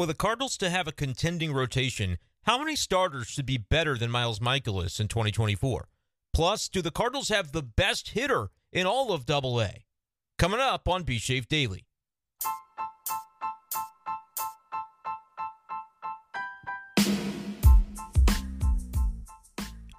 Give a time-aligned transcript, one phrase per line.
[0.00, 4.10] For the Cardinals to have a contending rotation, how many starters should be better than
[4.10, 5.88] Miles Mikolas in 2024?
[6.32, 9.84] Plus, do the Cardinals have the best hitter in all of Double A?
[10.38, 11.84] Coming up on B Shave Daily.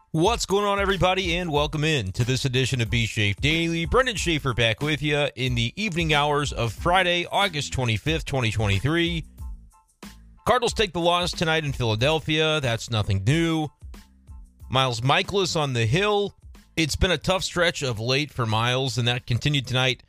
[0.09, 3.85] What's going on, everybody, and welcome in to this edition of B Shafe Daily.
[3.85, 9.25] Brenden Schaeffer back with you in the evening hours of Friday, August 25th, 2023.
[10.45, 12.59] Cardinals take the loss tonight in Philadelphia.
[12.61, 13.69] That's nothing new.
[14.69, 16.35] Miles Mikolas on the hill.
[16.75, 20.03] It's been a tough stretch of late for Miles, and that continued tonight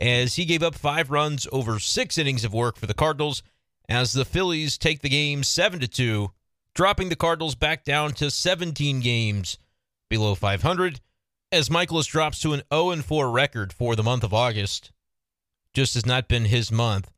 [0.00, 3.42] as he gave up five runs over six innings of work for the Cardinals
[3.88, 6.30] as the Phillies take the game 7 to 2
[6.74, 9.58] dropping the Cardinals back down to 17 games
[10.08, 11.00] below 500
[11.50, 14.92] as Mikolas drops to an 0 4 record for the month of August.
[15.74, 17.10] Just has not been his month.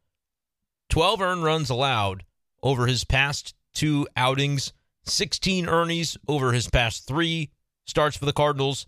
[0.88, 2.24] 12 earned runs allowed
[2.62, 4.72] over his past two outings,
[5.04, 7.50] 16 earnings over his past three
[7.86, 8.86] starts for the Cardinals.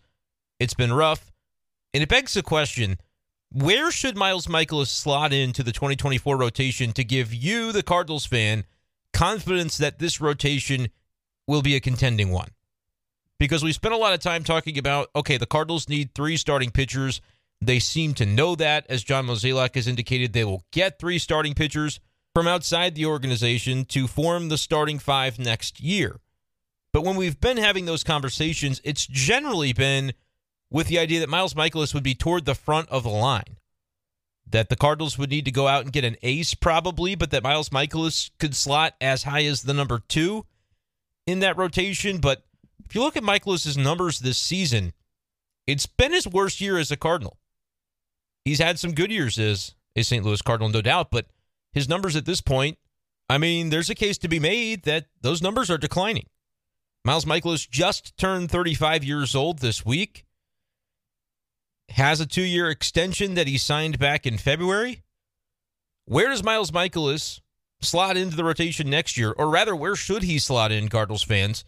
[0.58, 1.32] It's been rough.
[1.94, 2.98] And it begs the question
[3.50, 8.64] where should Miles Mikolas slot into the 2024 rotation to give you, the Cardinals fan,
[9.12, 10.88] confidence that this rotation
[11.46, 12.48] will be a contending one.
[13.38, 16.70] Because we spent a lot of time talking about, okay, the Cardinals need three starting
[16.70, 17.20] pitchers.
[17.60, 21.52] They seem to know that, as John Mozeliak has indicated, they will get three starting
[21.52, 22.00] pitchers
[22.34, 26.20] from outside the organization to form the starting five next year.
[26.92, 30.12] But when we've been having those conversations, it's generally been
[30.70, 33.56] with the idea that Miles Mikolas would be toward the front of the line
[34.52, 37.42] that the Cardinals would need to go out and get an ace probably, but that
[37.42, 40.46] Miles Mikolas could slot as high as the number two
[41.26, 42.18] in that rotation.
[42.18, 42.44] But
[42.84, 44.92] if you look at Mikolas's numbers this season,
[45.66, 47.38] it's been his worst year as a Cardinal.
[48.44, 50.24] He's had some good years as a St.
[50.24, 51.26] Louis Cardinal, no doubt, but
[51.72, 52.78] his numbers at this point,
[53.28, 56.26] I mean, there's a case to be made that those numbers are declining.
[57.04, 60.24] Miles Mikolas just turned 35 years old this week
[61.92, 65.02] has a two year extension that he signed back in February.
[66.04, 67.40] Where does Miles Mikolas
[67.80, 69.32] slot into the rotation next year?
[69.32, 71.64] Or rather, where should he slot in, Cardinals fans,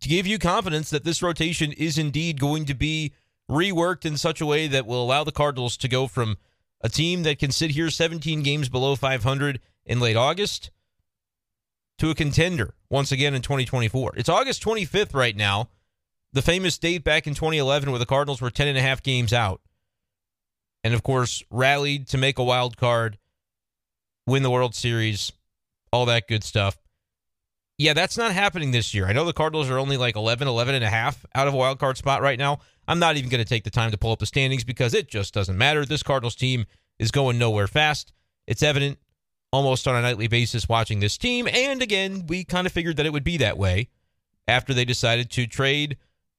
[0.00, 3.12] to give you confidence that this rotation is indeed going to be
[3.50, 6.36] reworked in such a way that will allow the Cardinals to go from
[6.80, 10.70] a team that can sit here 17 games below 500 in late August
[11.98, 14.14] to a contender once again in 2024?
[14.16, 15.68] It's August 25th right now
[16.32, 19.32] the famous date back in 2011 where the Cardinals were 10 and a half games
[19.32, 19.60] out.
[20.84, 23.18] And of course, rallied to make a wild card,
[24.26, 25.32] win the World Series,
[25.92, 26.76] all that good stuff.
[27.78, 29.06] Yeah, that's not happening this year.
[29.06, 31.56] I know the Cardinals are only like 11, 11 and a half out of a
[31.56, 32.58] wild card spot right now.
[32.88, 35.08] I'm not even going to take the time to pull up the standings because it
[35.08, 35.84] just doesn't matter.
[35.84, 36.64] This Cardinals team
[36.98, 38.14] is going nowhere fast.
[38.46, 38.98] It's evident
[39.52, 41.46] almost on a nightly basis watching this team.
[41.46, 43.88] And again, we kind of figured that it would be that way
[44.48, 45.98] after they decided to trade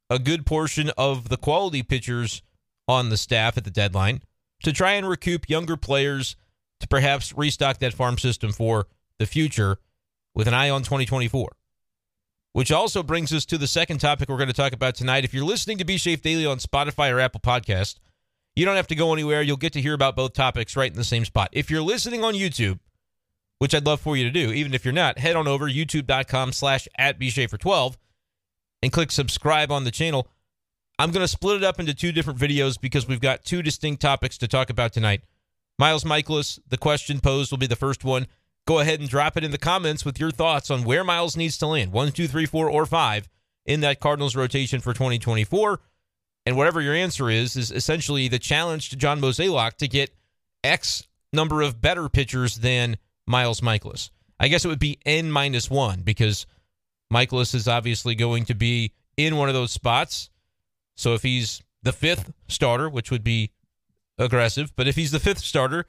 [0.09, 2.42] a good portion of the quality pitchers
[2.88, 4.24] on the staff at the deadline
[4.64, 6.36] to try and recoup younger players
[6.80, 8.88] to perhaps restock that farm system for
[9.20, 9.78] the future
[10.34, 11.52] with an eye on 2024.
[12.59, 15.24] Which also brings us to the second topic we're going to talk about tonight.
[15.24, 18.00] If you're listening to B Shafe Daily on Spotify or Apple Podcast,
[18.53, 19.42] you don't have to go anywhere.
[19.42, 21.47] You'll get to hear about both topics right in the same spot.
[21.53, 22.80] If you're listening on YouTube,
[23.59, 26.52] which I'd love for you to do, even if you're not, head on over youtube.com
[26.52, 27.96] slash at bschaeffer12
[28.84, 30.28] and click subscribe on the channel.
[31.00, 34.02] I'm going to split it up into two different videos because we've got two distinct
[34.02, 35.22] topics to talk about tonight.
[35.78, 38.28] Miles Mikolas, the question posed will be the first one.
[38.69, 41.57] Go ahead and drop it in the comments with your thoughts on where Miles needs
[41.57, 43.28] to land one, two, three, four, or five
[43.66, 45.80] in that Cardinals rotation for 2024.
[46.46, 50.13] And whatever your answer is, is essentially the challenge to John Mozeliak to get
[50.63, 54.12] X number of better pitchers than Miles Mikolas.
[54.40, 56.46] I guess it would be N minus one because
[57.12, 60.29] Mikolas is obviously going to be in one of those spots.
[60.96, 63.50] So if he's the fifth starter, which would be
[64.19, 65.88] aggressive, but if he's the fifth starter,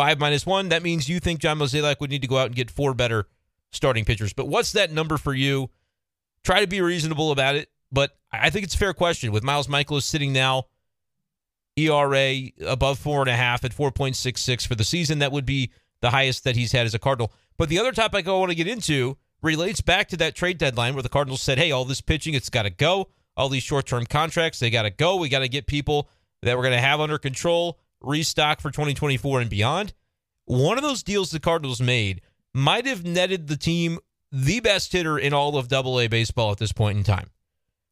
[0.00, 2.54] five minus one, that means you think John Mozeliak would need to go out and
[2.54, 3.26] get four better
[3.70, 4.32] starting pitchers.
[4.32, 5.68] But what's that number for you?
[6.42, 9.30] Try to be reasonable about it, but I think it's a fair question.
[9.30, 10.68] With Miles Mikolas sitting now,
[11.76, 12.34] ERA
[12.66, 15.70] above four and a half at 4.66 for the season, that would be
[16.00, 17.30] the highest that he's had as a Cardinal.
[17.58, 20.94] But the other topic I want to get into relates back to that trade deadline
[20.94, 23.10] where the Cardinals said, hey, all this pitching, it's got to go.
[23.36, 25.16] All these short term contracts, they got to go.
[25.16, 26.08] We got to get people
[26.40, 29.92] that we're going to have under control, restock for 2024 and beyond.
[30.50, 34.00] One of those deals the Cardinals made might have netted the team
[34.32, 37.30] the best hitter in all of Double A baseball at this point in time.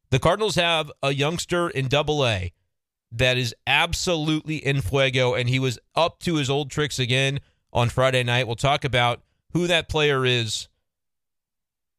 [0.09, 2.51] The Cardinals have a youngster in Double A
[3.13, 7.39] that is absolutely in fuego, and he was up to his old tricks again
[7.71, 8.45] on Friday night.
[8.45, 9.21] We'll talk about
[9.53, 10.67] who that player is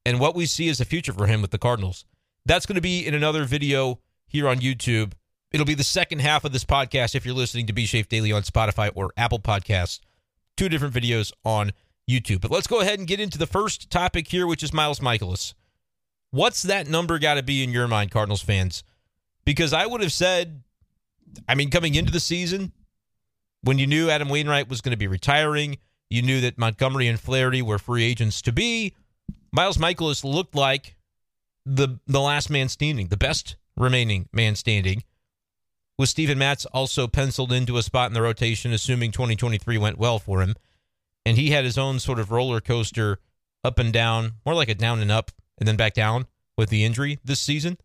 [0.05, 2.05] and what we see as a future for him with the Cardinals.
[2.45, 5.13] That's going to be in another video here on YouTube.
[5.53, 8.31] It'll be the second half of this podcast if you're listening to B Shape Daily
[8.31, 10.01] on Spotify or Apple Podcasts.
[10.61, 11.73] Two different videos on
[12.07, 12.43] YouTube.
[12.43, 15.55] But let's go ahead and get into the first topic here, which is Miles Mikolas.
[16.33, 18.85] What's that number got to be in your mind, Cardinals fans?
[19.47, 20.63] Because I would have said,
[21.49, 22.73] I mean, coming into the season,
[23.63, 25.79] when you knew Adam Wainwright was going to be retiring,
[26.11, 28.95] you knew that Montgomery and Flaherty were free agents to be.
[29.53, 30.95] Miles Mikolas looked like
[31.65, 35.05] the the last man standing, the best remaining man standing.
[36.01, 40.19] With Steven Matz also penciled into a spot in the rotation, assuming 2023 went well
[40.19, 40.55] for him.
[41.27, 43.19] And he had his own sort of roller coaster
[43.63, 46.27] up and down, more like a down and up and then back down
[46.57, 47.77] with the injury this season.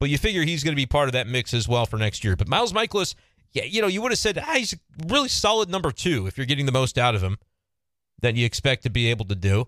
[0.00, 2.24] But you figure he's going to be part of that mix as well for next
[2.24, 2.34] year.
[2.34, 3.14] But Miles Mikolas,
[3.52, 6.38] yeah, you know, you would have said ah, he's a really solid number two if
[6.38, 7.36] you're getting the most out of him
[8.22, 9.66] that you expect to be able to do.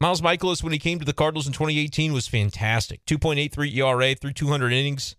[0.00, 3.04] Miles Mikolas, when he came to the Cardinals in 2018, was fantastic.
[3.04, 5.16] 2.83 ERA through 200 innings.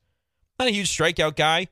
[0.62, 1.70] Not a huge strikeout guy.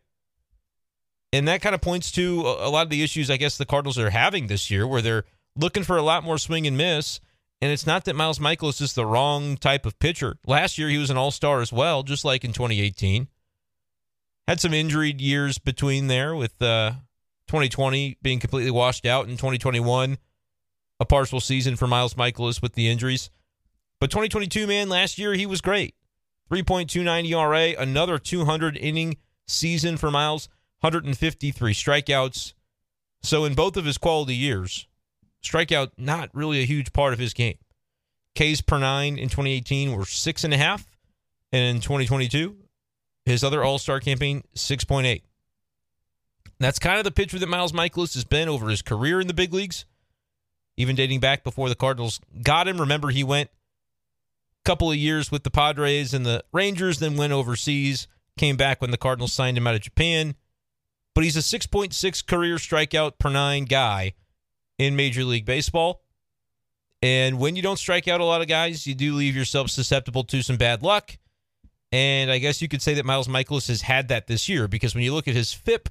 [1.31, 3.99] And that kind of points to a lot of the issues I guess the Cardinals
[3.99, 5.25] are having this year, where they're
[5.55, 7.19] looking for a lot more swing and miss.
[7.61, 10.39] And it's not that Miles Mikolas is the wrong type of pitcher.
[10.47, 13.27] Last year, he was an all star as well, just like in 2018.
[14.47, 16.93] Had some injured years between there, with uh,
[17.45, 20.17] 2020 being completely washed out, and 2021
[20.99, 23.29] a partial season for Miles Mikolas with the injuries.
[23.99, 25.93] But 2022, man, last year he was great.
[26.51, 29.17] 3.29 ERA, another 200 inning
[29.47, 30.49] season for Miles,
[30.81, 32.53] 153 strikeouts.
[33.21, 34.87] So in both of his quality years,
[35.43, 37.57] strikeout not really a huge part of his game.
[38.35, 40.85] Ks per nine in 2018 were six and a half,
[41.51, 42.55] and in 2022,
[43.25, 45.21] his other All Star campaign 6.8.
[46.59, 49.33] That's kind of the pitcher that Miles Mikolas has been over his career in the
[49.33, 49.85] big leagues
[50.79, 52.79] even dating back before the Cardinals got him.
[52.79, 53.49] Remember, he went
[54.65, 58.07] couple of years with the Padres and the Rangers, then went overseas,
[58.37, 60.35] came back when the Cardinals signed him out of Japan.
[61.15, 64.13] But he's a 6.6 career strikeout per nine guy
[64.77, 66.01] in Major League Baseball.
[67.01, 70.23] And when you don't strike out a lot of guys, you do leave yourself susceptible
[70.25, 71.17] to some bad luck.
[71.91, 74.93] And I guess you could say that Miles Mikolas has had that this year because
[74.93, 75.89] when you look at his FIP,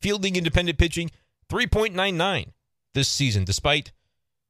[0.00, 1.10] fielding independent pitching,
[1.50, 2.52] 3.99
[2.94, 3.92] this season, despite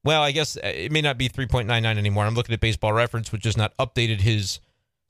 [0.05, 2.25] well, I guess uh, it may not be 3.99 anymore.
[2.25, 4.61] I'm looking at baseball reference, which has not updated his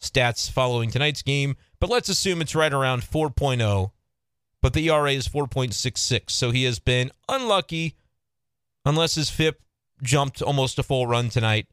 [0.00, 3.90] stats following tonight's game, but let's assume it's right around 4.0.
[4.62, 6.30] But the ERA is 4.66.
[6.30, 7.96] So he has been unlucky
[8.86, 9.60] unless his FIP
[10.02, 11.66] jumped almost a full run tonight.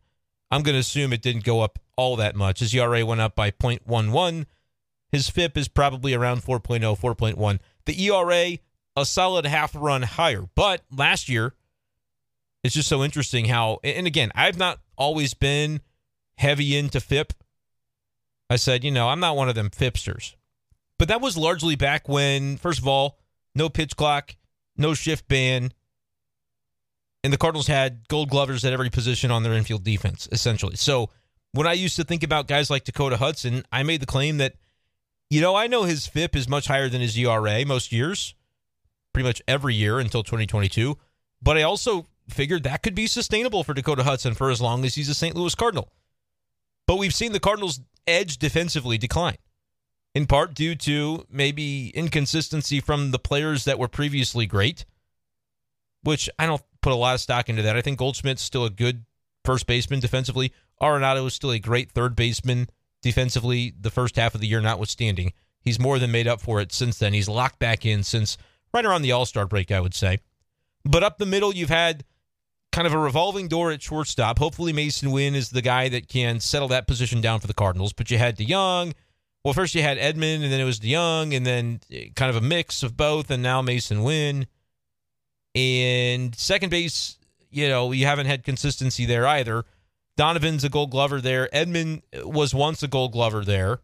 [0.49, 2.59] I'm going to assume it didn't go up all that much.
[2.59, 4.45] His ERA went up by 0.11.
[5.11, 7.59] His FIP is probably around 4.0, 4.1.
[7.85, 8.57] The ERA,
[8.95, 10.49] a solid half run higher.
[10.55, 11.53] But last year,
[12.63, 15.81] it's just so interesting how, and again, I've not always been
[16.37, 17.33] heavy into FIP.
[18.49, 20.35] I said, you know, I'm not one of them FIPsters.
[20.99, 23.17] But that was largely back when, first of all,
[23.55, 24.35] no pitch clock,
[24.77, 25.71] no shift ban,
[27.23, 30.75] and the Cardinals had gold glovers at every position on their infield defense, essentially.
[30.75, 31.09] So
[31.53, 34.55] when I used to think about guys like Dakota Hudson, I made the claim that,
[35.29, 38.35] you know, I know his FIP is much higher than his ERA most years,
[39.13, 40.97] pretty much every year until 2022.
[41.41, 44.95] But I also figured that could be sustainable for Dakota Hudson for as long as
[44.95, 45.35] he's a St.
[45.35, 45.91] Louis Cardinal.
[46.87, 49.37] But we've seen the Cardinals' edge defensively decline,
[50.13, 54.85] in part due to maybe inconsistency from the players that were previously great,
[56.03, 57.77] which I don't put a lot of stock into that.
[57.77, 59.05] I think Goldschmidt's still a good
[59.45, 60.51] first baseman defensively.
[60.81, 62.69] Arenado is still a great third baseman
[63.01, 65.33] defensively, the first half of the year notwithstanding.
[65.61, 67.13] He's more than made up for it since then.
[67.13, 68.37] He's locked back in since
[68.73, 70.19] right around the All Star break, I would say.
[70.83, 72.03] But up the middle, you've had
[72.71, 74.39] kind of a revolving door at shortstop.
[74.39, 77.93] Hopefully, Masyn Winn is the guy that can settle that position down for the Cardinals.
[77.93, 78.93] But you had DeJong.
[79.43, 82.41] Well, first you had Edman, and then it was DeJong, and then eh, kind of
[82.41, 84.47] a mix of both, and now Masyn Winn.
[85.53, 87.17] And second base,
[87.49, 89.65] you know, you haven't had consistency there either.
[90.15, 91.49] Donovan's a gold glover there.
[91.53, 93.81] Edman was once a gold glover there.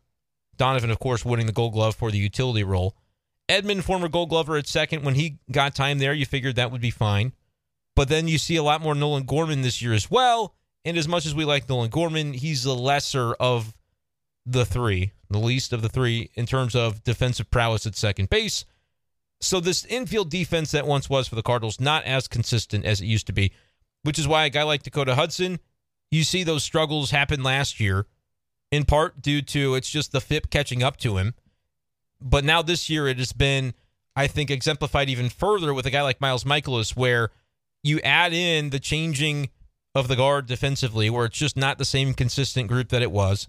[0.57, 2.95] Donovan, of course, winning the gold glove for the utility role.
[3.49, 6.81] Edman, former gold glover at second, when he got time there, you figured that would
[6.81, 7.33] be fine.
[7.97, 10.53] But then you see a lot more Nolan Gorman this year as well.
[10.85, 13.75] And as much as we like Nolan Gorman, he's the lesser of
[14.45, 18.65] the three, the least of the three in terms of defensive prowess at second base.
[19.41, 23.07] So this infield defense that once was for the Cardinals not as consistent as it
[23.07, 23.51] used to be,
[24.03, 25.59] which is why a guy like Dakota Hudson,
[26.11, 28.05] you see those struggles happen last year,
[28.71, 31.33] in part due to it's just the FIP catching up to him.
[32.21, 33.73] But now this year it has been,
[34.15, 37.31] I think, exemplified even further with a guy like Miles Mikolas, where
[37.83, 39.49] you add in the changing
[39.95, 43.47] of the guard defensively, where it's just not the same consistent group that it was.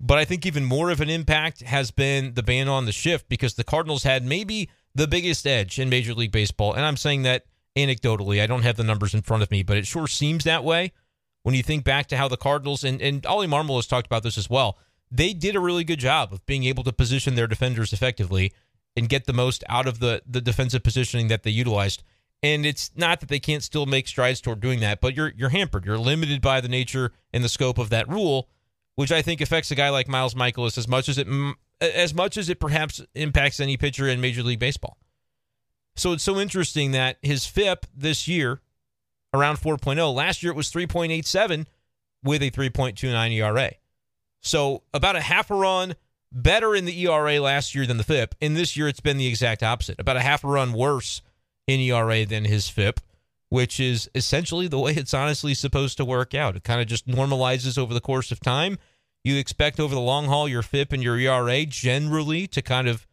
[0.00, 3.28] But I think even more of an impact has been the ban on the shift
[3.28, 6.74] because the Cardinals had maybe the biggest edge in Major League Baseball.
[6.74, 7.44] And I'm saying that
[7.76, 8.42] anecdotally.
[8.42, 10.92] I don't have the numbers in front of me, but it sure seems that way
[11.42, 14.22] when you think back to how the Cardinals and, and Oli Marmol has talked about
[14.22, 14.78] this as well.
[15.10, 18.52] They did a really good job of being able to position their defenders effectively
[18.96, 22.02] and get the most out of the the defensive positioning that they utilized.
[22.42, 25.48] And it's not that they can't still make strides toward doing that, but you're you're
[25.48, 25.84] hampered.
[25.84, 28.48] You're limited by the nature and the scope of that rule,
[28.94, 31.26] which I think affects a guy like Miles Mikolas as much as it
[31.80, 34.98] as much as it perhaps impacts any pitcher in Major League Baseball.
[35.96, 38.60] So it's so interesting that his FIP this year
[39.32, 40.14] around 4.0.
[40.14, 41.66] Last year it was 3.87
[42.22, 43.70] with a 3.29 ERA.
[44.40, 45.94] So about a half a run
[46.32, 48.34] better in the ERA last year than the FIP.
[48.40, 49.98] And this year it's been the exact opposite.
[49.98, 51.22] About a half a run worse
[51.66, 53.00] in ERA than his FIP,
[53.48, 56.56] which is essentially the way it's honestly supposed to work out.
[56.56, 58.78] It kind of just normalizes over the course of time.
[59.24, 63.06] You expect over the long haul your FIP and your ERA generally to kind of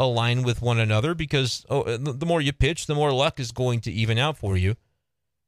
[0.00, 3.52] align with one another because oh, uh, the more you pitch, the more luck is
[3.52, 4.76] going to even out for you.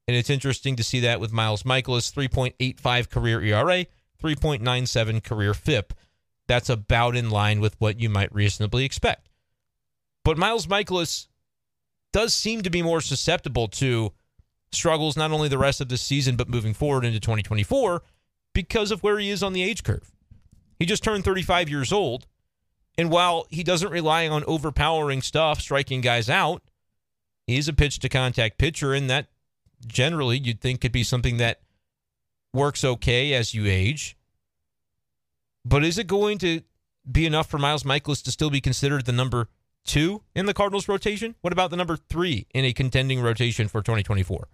[0.08, 3.86] And it's interesting to see that with Miles Mikolas, 3.85 career ERA,
[4.22, 5.94] 3.97 career FIP.
[6.48, 9.28] That's about in line with what you might reasonably expect.
[10.24, 11.28] But Miles Mikolas
[12.12, 14.12] does seem to be more susceptible to
[14.72, 18.02] struggles not only the rest of this season, but moving forward into 2024
[18.52, 20.10] because of where he is on the age curve.
[20.78, 22.26] He just turned 35 years old.
[22.98, 26.62] And while he doesn't rely on overpowering stuff, striking guys out,
[27.46, 29.28] he's a pitch to contact pitcher, and that
[29.86, 31.60] generally you'd think could be something that
[32.52, 34.16] works okay as you age.
[35.64, 36.62] But is it going to
[37.10, 39.48] be enough for Miles Mikolas to still be considered the number
[39.84, 41.34] two in the Cardinals rotation?
[41.40, 44.48] What about the number three in a contending rotation for 2024?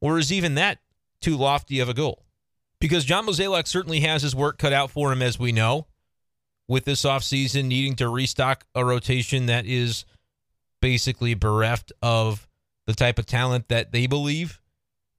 [0.00, 0.78] Or is even that
[1.20, 2.24] too lofty of a goal?
[2.80, 5.86] Because John Mozeliak certainly has his work cut out for him, as we know,
[6.68, 10.04] with this offseason needing to restock a rotation that is
[10.80, 12.46] basically bereft of
[12.86, 14.60] the type of talent that they believe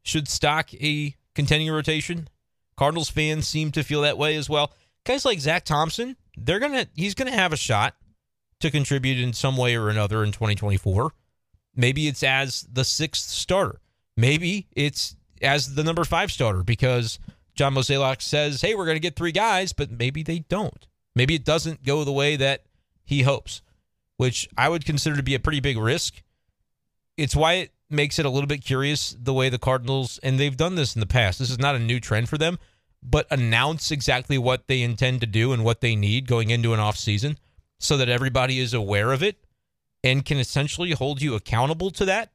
[0.04, 2.30] should stock a contending rotation.
[2.78, 4.72] Cardinals fans seem to feel that way as well.
[5.04, 7.96] Guys like Zack Thompson, they're gonna he's gonna have a shot
[8.60, 11.12] to contribute in some way or another in 2024.
[11.76, 13.80] Maybe it's as the sixth starter.
[14.16, 17.20] Maybe it's as the number five starter because
[17.54, 20.88] John Mozeliak says, "Hey, we're going to get three guys," but maybe they don't.
[21.16, 22.64] Maybe it doesn't go the way that
[23.04, 23.62] he hopes,
[24.18, 26.22] which I would consider to be a pretty big risk.
[27.16, 30.58] It's why it makes it a little bit curious the way the Cardinals, and they've
[30.58, 31.40] done this in the past.
[31.40, 32.60] This is not a new trend for them,
[33.02, 36.80] but announce exactly what they intend to do and what they need going into an
[36.80, 37.38] offseason
[37.80, 39.38] so that everybody is aware of it
[40.04, 42.32] and can essentially hold you accountable to that.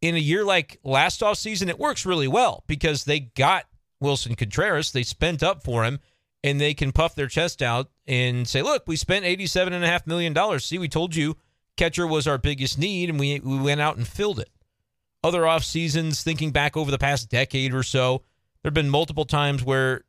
[0.00, 3.66] In a year like last offseason, it works really well because they got
[4.02, 4.92] Willson Contreras.
[4.92, 6.00] They spent up for him
[6.42, 10.58] and they can puff their chest out and say, look, we spent $87.5 million.
[10.58, 11.36] See, we told you
[11.76, 14.50] catcher was our biggest need, and we, we went out and filled it.
[15.24, 18.22] Other off seasons, thinking back over the past decade or so,
[18.62, 20.04] there have been multiple times where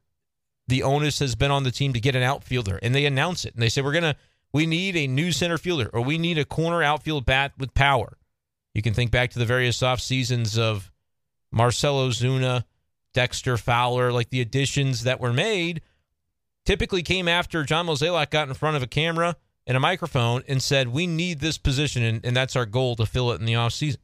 [0.67, 3.53] the onus has been on the team to get an outfielder, and they announce it
[3.53, 4.15] and they say, we're going to,
[4.53, 8.17] we need a new center fielder or we need a corner outfield bat with power.
[8.73, 10.91] You can think back to the various off seasons of
[11.51, 12.63] Marcell Ozuna,
[13.13, 15.81] Dexter Fowler, like the additions that were made
[16.65, 19.35] typically came after John Mozeliak got in front of a camera
[19.67, 23.05] and a microphone and said, We need this position, and, and that's our goal to
[23.05, 23.97] fill it in the offseason,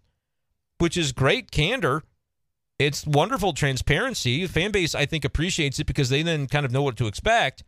[0.78, 2.04] which is great candor.
[2.80, 4.46] It's wonderful transparency.
[4.46, 7.08] The fan base, I think, appreciates it because they then kind of know what to
[7.08, 7.64] expect.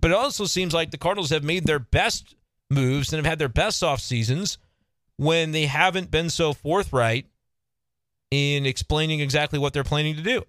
[0.00, 2.34] But it also seems like the Cardinals have made their best
[2.68, 4.58] moves and have had their best off seasons
[5.16, 7.26] when they haven't been so forthright
[8.32, 10.42] in explaining exactly what they're planning to do.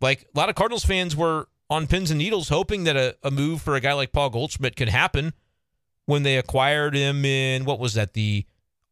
[0.00, 3.30] Like a lot of Cardinals fans were on pins and needles, hoping that a, a
[3.30, 5.32] move for a guy like Paul Goldschmidt could happen
[6.04, 8.44] when they acquired him in what was that, the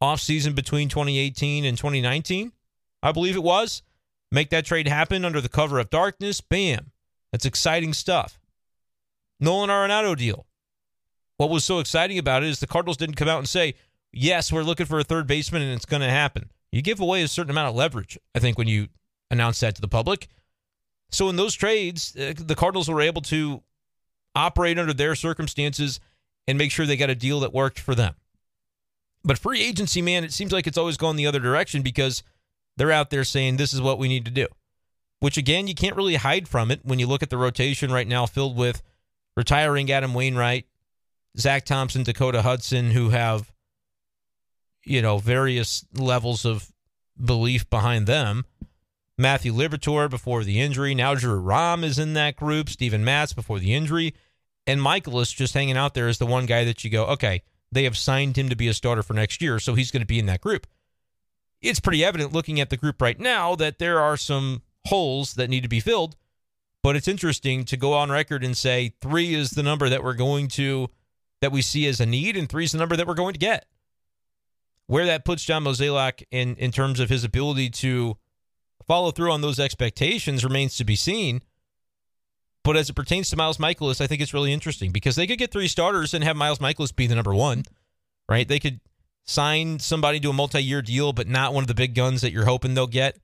[0.02, 2.52] offseason between 2018 and 2019,
[3.04, 3.82] I believe it was.
[4.32, 6.40] Make that trade happen under the cover of darkness.
[6.40, 6.90] Bam.
[7.30, 8.40] That's exciting stuff.
[9.38, 10.46] Nolan Arenado deal.
[11.36, 13.74] What was so exciting about it is the Cardinals didn't come out and say,
[14.12, 16.50] yes, we're looking for a third baseman and it's going to happen.
[16.72, 18.88] You give away a certain amount of leverage, I think, when you
[19.30, 20.28] announce that to the public.
[21.10, 23.62] So in those trades, uh, the Cardinals were able to
[24.34, 26.00] operate under their circumstances
[26.48, 28.14] and make sure they got a deal that worked for them.
[29.24, 32.22] But free agency, man, it seems like it's always going the other direction because
[32.76, 34.46] they're out there saying this is what we need to do.
[35.20, 38.06] Which again, you can't really hide from it when you look at the rotation right
[38.06, 38.82] now filled with
[39.36, 40.66] retiring Adam Wainwright,
[41.38, 43.50] Zack Thompson, Dakota Hudson, who have,
[44.84, 46.70] you know, various levels of
[47.22, 48.44] belief behind them.
[49.16, 50.94] Matthew Liberatore before the injury.
[50.94, 52.68] Now Drew Rom is in that group.
[52.68, 54.14] Steven Matz before the injury.
[54.66, 57.84] And Mikolas just hanging out there is the one guy that you go, okay, they
[57.84, 60.18] have signed him to be a starter for next year, so he's going to be
[60.18, 60.66] in that group.
[61.64, 65.48] It's pretty evident looking at the group right now that there are some holes that
[65.48, 66.16] need to be filled.
[66.82, 70.12] But it's interesting to go on record and say three is the number that we're
[70.12, 70.90] going to,
[71.40, 73.38] that we see as a need, and three is the number that we're going to
[73.38, 73.64] get.
[74.86, 78.18] Where that puts John Mozeliak in, in terms of his ability to
[78.86, 81.40] follow through on those expectations remains to be seen.
[82.64, 85.38] But as it pertains to Miles Mikolas, I think it's really interesting because they could
[85.38, 87.64] get three starters and have Miles Mikolas be the number one,
[88.28, 88.46] right?
[88.46, 88.80] They could
[89.24, 92.32] sign somebody to a multi year deal, but not one of the big guns that
[92.32, 93.18] you're hoping they'll get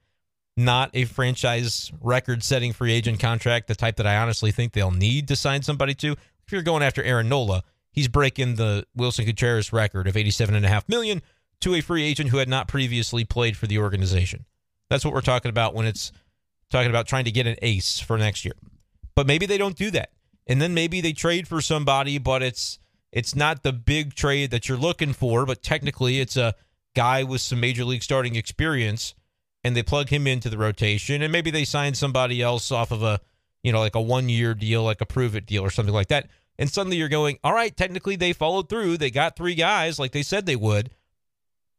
[0.57, 4.91] not a franchise record setting free agent contract, the type that I honestly think they'll
[4.91, 6.13] need to sign somebody to.
[6.13, 11.23] If you're going after Aaron Nola, he's breaking the Willson Contreras record of 87.5 million
[11.61, 14.45] to a free agent who had not previously played for the organization.
[14.89, 16.13] That's what we're talking about when it's
[16.71, 18.55] talking about trying to get an ace for next year.
[19.15, 20.11] But maybe they don't do that.
[20.47, 22.80] And then maybe they trade for somebody, but it's
[23.13, 26.55] it's not the big trade that you're looking for, but technically it's a
[26.95, 29.15] guy with some major league starting experience
[29.63, 33.03] and they plug him into the rotation and maybe they sign somebody else off of
[33.03, 33.21] a
[33.63, 36.09] you know like a one year deal like a prove it deal or something like
[36.09, 36.29] that.
[36.59, 38.97] And suddenly you're going all right technically they followed through.
[38.97, 40.91] They got three guys like they said they would.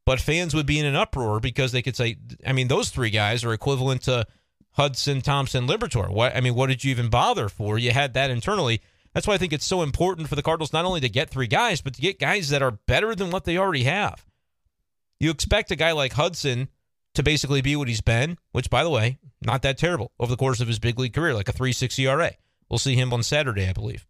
[0.06, 3.10] But fans would be in an uproar because they could say i mean those three
[3.10, 4.26] guys are equivalent to
[4.72, 6.10] hudson thompson liberatore.
[6.10, 7.78] What i mean what did you even bother for?
[7.78, 8.82] You had that internally
[9.13, 11.48] that's why i think it's so important for the cardinals not only to get three
[11.48, 14.25] guys but to get guys that are better than what they already have
[15.20, 16.68] you expect a guy like hudson
[17.13, 20.38] to basically be what he's been, which, by the way, not that terrible over the
[20.38, 22.32] course of his big league career, like a 3.6 ERA.
[22.70, 24.06] We'll see him on Saturday, I believe.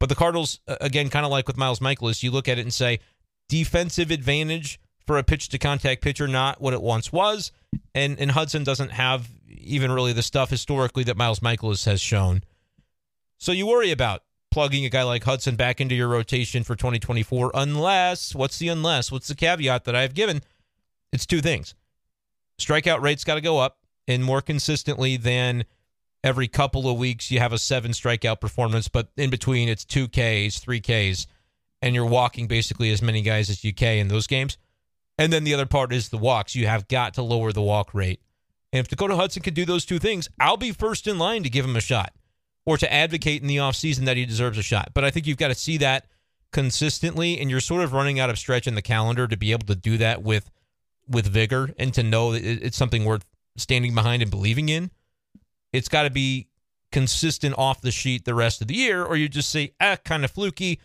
[0.00, 2.74] But the Cardinals, again, kind of like with Miles Mikolas, you look at it and
[2.74, 2.98] say
[3.48, 7.52] defensive advantage for a pitch to contact pitcher, not what it once was.
[7.94, 12.42] And, and Hudson doesn't have even really the stuff historically that Miles Mikolas has shown.
[13.44, 17.50] So you worry about plugging a guy like Hudson back into your rotation for 2024,
[17.52, 19.12] unless, what's the unless?
[19.12, 20.40] What's the caveat that I've given?
[21.12, 21.74] It's two things
[22.58, 25.66] strikeout rate's got to go up and more consistently than
[26.22, 30.08] every couple of weeks you have a seven strikeout performance, but in between it's two
[30.08, 31.26] Ks, three Ks,
[31.82, 34.56] and you're walking basically as many guys as you can in those games.
[35.18, 36.54] And then the other part is the walks.
[36.54, 38.22] You have got to lower the walk rate.
[38.72, 41.50] And if Dakota Hudson can do those two things, I'll be first in line to
[41.50, 42.14] give him a shot
[42.66, 44.90] or to advocate in the offseason that he deserves a shot.
[44.94, 46.06] But I think you've got to see that
[46.52, 49.66] consistently, and you're sort of running out of stretch in the calendar to be able
[49.66, 50.50] to do that with–
[51.08, 53.24] with vigor and to know that it's something worth
[53.56, 54.90] standing behind and believing in,
[55.72, 56.48] it's got to be
[56.92, 60.24] consistent off the sheet the rest of the year, or you just say, ah, kind
[60.24, 60.80] of fluky.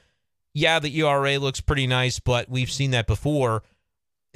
[0.53, 3.63] Yeah, the ERA looks pretty nice, but we've seen that before.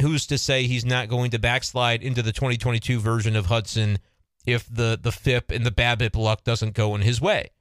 [0.02, 4.00] Who's to say he's not going to backslide into the 2022 version of Hudson
[4.46, 7.52] if the the FIP and the BABIP luck doesn't go in his way?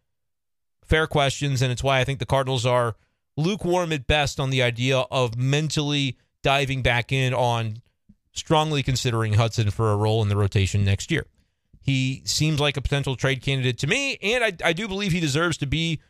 [0.85, 2.97] Fair questions, and it's why I think the Cardinals are
[3.37, 7.83] lukewarm at best on the idea of mentally diving back in on
[8.33, 11.27] strongly considering Hudson for a role in the rotation next year.
[11.81, 15.21] He seems like a potential trade candidate to me, and I, I do believe he
[15.21, 16.01] deserves to be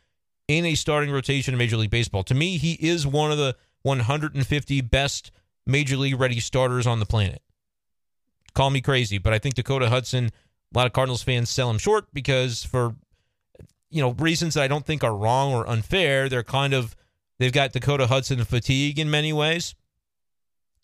[0.47, 2.23] in a starting rotation in Major League Baseball.
[2.23, 5.31] To me, he is one of the 150 best
[5.65, 7.41] Major League ready starters on the planet.
[8.53, 10.31] Call me crazy, but I think Dakota Hudson,
[10.73, 12.95] a lot of Cardinals fans sell him short because for
[13.89, 16.95] you know reasons that I don't think are wrong or unfair, they're kind of
[17.39, 19.75] they've got Dakota Hudson fatigue in many ways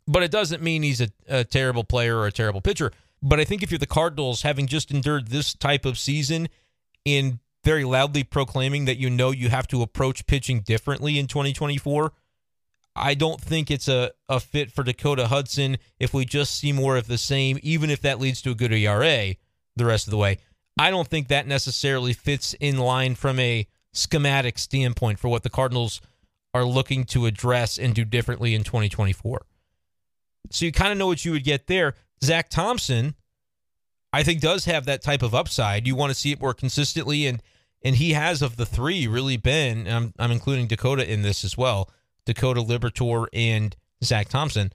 [0.10, 2.92] but it doesn't mean he's a, a terrible player or a terrible pitcher.
[3.22, 6.50] But I think if you're the Cardinals, having just endured this type of season
[7.06, 12.12] in very loudly proclaiming that you know you have to approach pitching differently in 2024,
[12.96, 16.98] I don't think it's a, a fit for Dakota Hudson if we just see more
[16.98, 19.36] of the same, even if that leads to a good ERA
[19.76, 20.40] the rest of the way.
[20.78, 25.50] I don't think that necessarily fits in line from a schematic standpoint for what the
[25.50, 26.02] Cardinals
[26.54, 29.46] are looking to address and do differently in 2024.
[30.52, 31.96] So you kind of know what you would get there.
[32.24, 33.16] Zack Thompson,
[34.12, 35.86] I think, does have that type of upside.
[35.86, 37.42] You want to see it more consistently, and
[37.82, 39.88] and he has of the three really been.
[39.88, 41.90] I'm I'm including Dakota in this as well.
[42.26, 44.74] Dakota Liberatore and Zack Thompson,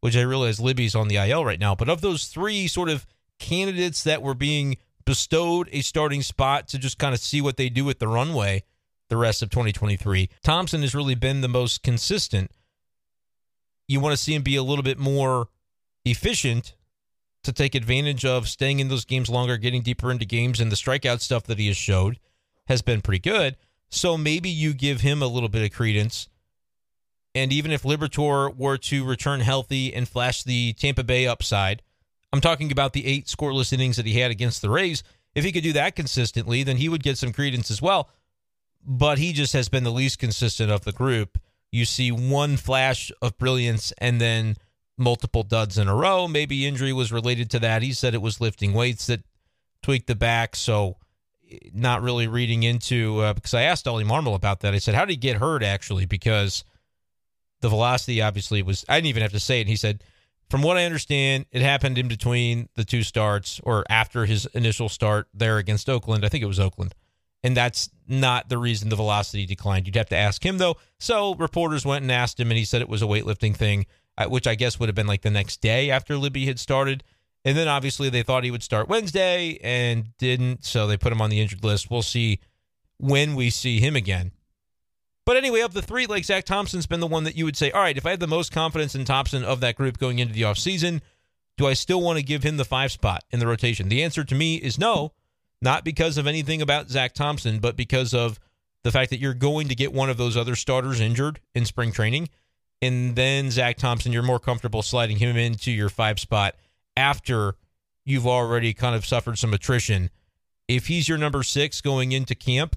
[0.00, 1.74] which I realize Libby's on the IL right now.
[1.74, 3.06] But of those three sort of
[3.38, 7.68] candidates that were being bestowed a starting spot to just kind of see what they
[7.68, 8.62] do with the runway
[9.08, 12.50] the rest of 2023, Thompson has really been the most consistent.
[13.86, 15.48] You want to see him be a little bit more
[16.04, 16.74] efficient
[17.44, 20.76] to take advantage of staying in those games longer, getting deeper into games, and the
[20.76, 22.18] strikeout stuff that he has showed
[22.66, 23.56] has been pretty good.
[23.88, 26.28] So maybe you give him a little bit of credence.
[27.34, 31.82] And even if Liberatore were to return healthy and flash the Tampa Bay upside,
[32.32, 35.02] I'm talking about the eight scoreless innings that he had against the Rays.
[35.34, 38.10] If he could do that consistently, then he would get some credence as well.
[38.84, 41.38] But he just has been the least consistent of the group.
[41.72, 44.56] You see one flash of brilliance and then
[44.96, 46.26] multiple duds in a row.
[46.28, 47.82] Maybe injury was related to that.
[47.82, 49.24] He said it was lifting weights that
[49.82, 50.56] tweaked the back.
[50.56, 50.96] So,
[51.72, 54.74] not really reading into uh, because I asked Oli Marmol about that.
[54.74, 56.06] I said, How did he get hurt actually?
[56.06, 56.64] Because
[57.60, 59.62] the velocity obviously was, I didn't even have to say it.
[59.62, 60.02] And he said,
[60.48, 64.88] From what I understand, it happened in between the two starts or after his initial
[64.88, 66.24] start there against Oakland.
[66.24, 66.94] I think it was Oakland.
[67.42, 69.86] And that's not the reason the velocity declined.
[69.86, 70.76] You'd have to ask him, though.
[70.98, 74.26] So reporters went and asked him, and he said it was a weightlifting thing, uh,
[74.26, 77.04] which I guess would have been like the next day after Libby had started.
[77.44, 80.64] And then obviously they thought he would start Wednesday and didn't.
[80.64, 81.90] So they put him on the injured list.
[81.90, 82.40] We'll see
[82.98, 84.32] when we see him again.
[85.26, 87.72] But anyway, of the three, like Zack Thompson's been the one that you would say,
[87.72, 90.32] all right, if I had the most confidence in Thompson of that group going into
[90.32, 91.00] the offseason,
[91.58, 93.88] do I still want to give him the five spot in the rotation?
[93.88, 95.12] The answer to me is no,
[95.60, 98.38] not because of anything about Zack Thompson, but because of
[98.84, 101.90] the fact that you're going to get one of those other starters injured in spring
[101.90, 102.28] training.
[102.80, 106.54] And then Zack Thompson, you're more comfortable sliding him into your five spot
[106.96, 107.56] after
[108.04, 110.10] you've already kind of suffered some attrition.
[110.68, 112.76] If he's your number six going into camp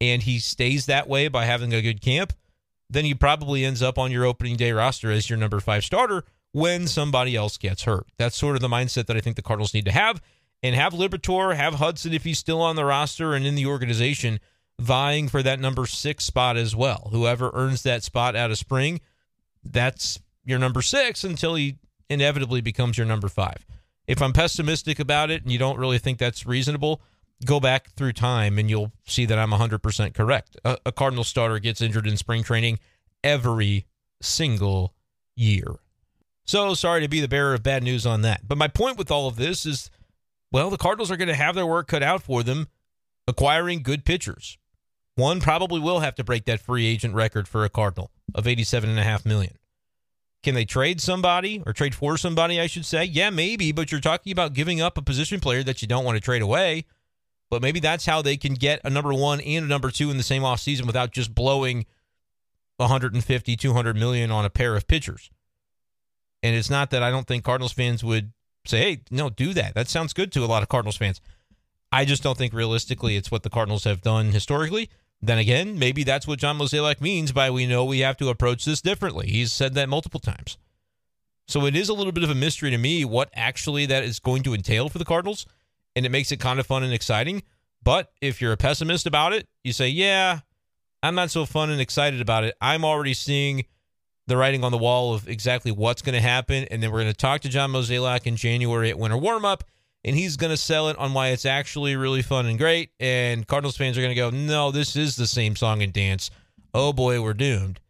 [0.00, 2.32] and he stays that way by having a good camp,
[2.90, 6.24] then he probably ends up on your opening day roster as your number five starter
[6.52, 8.06] when somebody else gets hurt.
[8.16, 10.22] That's sort of the mindset that I think the Cardinals need to have.
[10.62, 14.40] And have Liberatore, have Hudson if he's still on the roster and in the organization,
[14.80, 17.08] vying for that number six spot as well.
[17.12, 19.00] Whoever earns that spot out of spring,
[19.62, 21.76] that's your number six until he
[22.08, 23.66] inevitably becomes your number five.
[24.06, 27.02] If I'm pessimistic about it and you don't really think that's reasonable,
[27.44, 30.56] go back through time and you'll see that I'm 100% correct.
[30.64, 32.78] A, a Cardinal starter gets injured in spring training
[33.22, 33.86] every
[34.20, 34.94] single
[35.36, 35.76] year.
[36.44, 38.48] So sorry to be the bearer of bad news on that.
[38.48, 39.90] But my point with all of this is
[40.50, 42.68] well, the Cardinals are going to have their work cut out for them
[43.26, 44.56] acquiring good pitchers.
[45.14, 49.26] One probably will have to break that free agent record for a Cardinal of 87.5
[49.26, 49.54] million.
[50.42, 53.04] Can they trade somebody or trade for somebody, I should say?
[53.04, 56.16] Yeah, maybe, but you're talking about giving up a position player that you don't want
[56.16, 56.86] to trade away.
[57.50, 60.16] But maybe that's how they can get a number one and a number two in
[60.16, 61.86] the same offseason without just blowing
[62.76, 65.30] 150, 200 million on a pair of pitchers.
[66.42, 68.32] And it's not that I don't think Cardinals fans would
[68.64, 69.74] say, hey, no, do that.
[69.74, 71.20] That sounds good to a lot of Cardinals fans.
[71.90, 74.90] I just don't think realistically it's what the Cardinals have done historically.
[75.20, 78.64] Then again, maybe that's what John Mozeliak means by we know we have to approach
[78.64, 79.28] this differently.
[79.28, 80.58] He's said that multiple times.
[81.48, 84.20] So it is a little bit of a mystery to me what actually that is
[84.20, 85.46] going to entail for the Cardinals,
[85.96, 87.42] and it makes it kind of fun and exciting.
[87.82, 90.40] But if you're a pessimist about it, you say, yeah,
[91.02, 92.56] I'm not so fun and excited about it.
[92.60, 93.64] I'm already seeing
[94.26, 96.64] the writing on the wall of exactly what's going to happen.
[96.70, 99.64] And then we're going to talk to John Mozeliak in January at Winter Warm Up
[100.04, 102.90] and he's going to sell it on why it's actually really fun and great.
[103.00, 106.30] And Cardinals fans are going to go, no, this is the same song and dance.
[106.72, 107.80] Oh boy, we're doomed.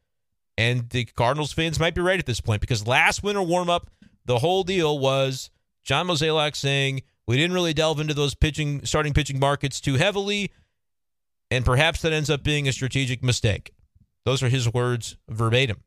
[0.57, 3.91] And the Cardinals fans might be right at this point because last winter warm up,
[4.25, 5.51] the whole deal was
[5.85, 10.51] John Mozeliak saying we didn't really delve into those pitching, starting pitching markets too heavily,
[11.51, 13.73] and perhaps that ends up being a strategic mistake.
[14.25, 15.85] Those are his words verbatim.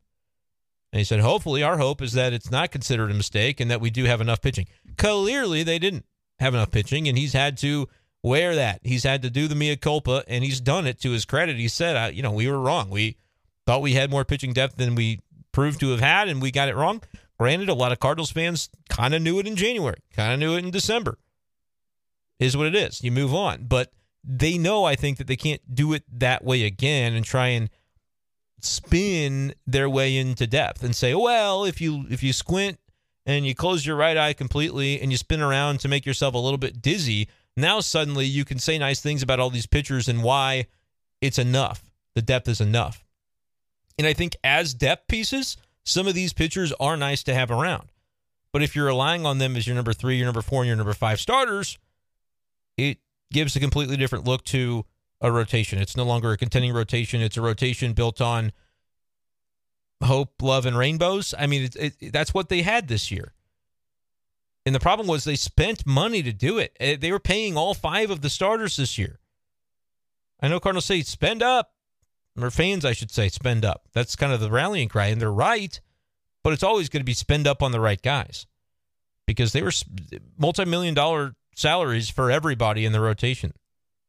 [0.92, 3.80] And he said, hopefully, our hope is that it's not considered a mistake and that
[3.80, 4.66] we do have enough pitching.
[4.96, 6.04] Clearly, they didn't
[6.38, 7.88] have enough pitching, and he's had to
[8.22, 8.78] wear that.
[8.84, 11.56] He's had to do the mea culpa, and he's done it to his credit.
[11.56, 12.88] He said, you know, we were wrong.
[12.88, 13.16] We
[13.66, 15.18] thought we had more pitching depth than we
[15.50, 17.02] proved to have had, and we got it wrong.
[17.36, 20.54] Granted, a lot of Cardinals fans kind of knew it in January, kind of knew
[20.56, 21.18] it in December.
[22.42, 23.02] Is what it is.
[23.02, 23.64] You move on.
[23.68, 23.92] But
[24.24, 27.70] they know, I think, that they can't do it that way again and try and
[28.60, 32.78] spin their way into depth and say, well, if you if you squint
[33.26, 36.38] and you close your right eye completely and you spin around to make yourself a
[36.38, 40.22] little bit dizzy, now suddenly you can say nice things about all these pitchers and
[40.22, 40.66] why
[41.20, 41.90] it's enough.
[42.14, 43.04] The depth is enough.
[43.98, 47.90] And I think as depth pieces, some of these pitchers are nice to have around.
[48.52, 50.76] But if you're relying on them as your number three, your number four, and your
[50.76, 51.78] number five starters,
[52.76, 52.98] it
[53.32, 54.84] gives a completely different look to
[55.20, 55.78] a rotation.
[55.78, 57.20] It's no longer a contending rotation.
[57.20, 58.52] It's a rotation built on
[60.02, 61.34] hope, love, and rainbows.
[61.38, 63.32] I mean, it, it, that's what they had this year.
[64.64, 66.76] And the problem was they spent money to do it.
[66.78, 69.18] Eh, they were paying all five of the starters this year.
[70.40, 71.72] I know Cardinals say spend up,
[72.40, 73.88] or fans, I should say, spend up.
[73.92, 75.80] That's kind of the rallying cry, and they're right.
[76.42, 78.46] But it's always going to be spend up on the right guys
[79.26, 79.72] because they were
[80.36, 83.52] multi-million dollar salaries for everybody in the rotation.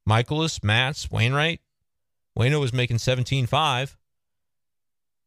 [0.07, 1.61] Mikolas, Matz, Wainwright.
[2.37, 3.95] Wayno was making 17.5.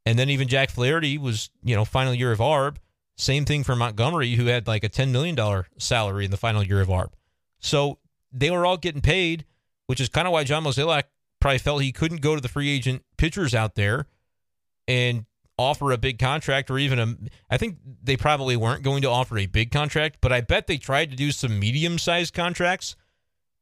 [0.05, 2.76] And then even Jack Flaherty was, you know, final year of ARB.
[3.16, 5.37] Same thing for Montgomery, who had like a $10 million
[5.79, 7.12] salary in the final year of ARB.
[7.61, 7.98] So
[8.33, 9.44] they were all getting paid,
[9.87, 11.05] which is kind of why John Mozeliak
[11.40, 14.07] probably felt he couldn't go to the free agent pitchers out there
[14.87, 15.24] and
[15.59, 17.16] offer a big contract or even a
[17.49, 20.79] I think they probably weren't going to offer a big contract, but I bet they
[20.79, 22.97] tried to do some medium-sized contracts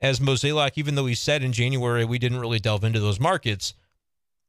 [0.00, 3.74] as Mozeliak, even though he said in January we didn't really delve into those markets,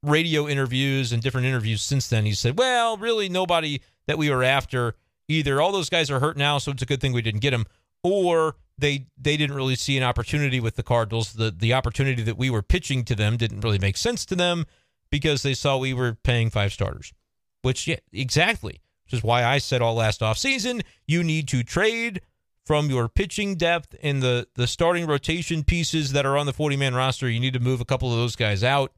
[0.03, 4.43] radio interviews and different interviews since then, he said, well, really nobody that we were
[4.43, 4.95] after,
[5.27, 7.51] either all those guys are hurt now, so it's a good thing we didn't get
[7.51, 7.65] them,
[8.03, 11.33] or they they didn't really see an opportunity with the Cardinals.
[11.33, 14.65] The the opportunity that we were pitching to them didn't really make sense to them
[15.09, 17.13] because they saw we were paying five starters.
[17.65, 18.79] Which yeah, exactly.
[19.05, 22.21] Which is why I said all last offseason, you need to trade
[22.63, 26.77] from your pitching depth and the the starting rotation pieces that are on the 40
[26.77, 27.27] man roster.
[27.27, 28.91] You need to move a couple of those guys out.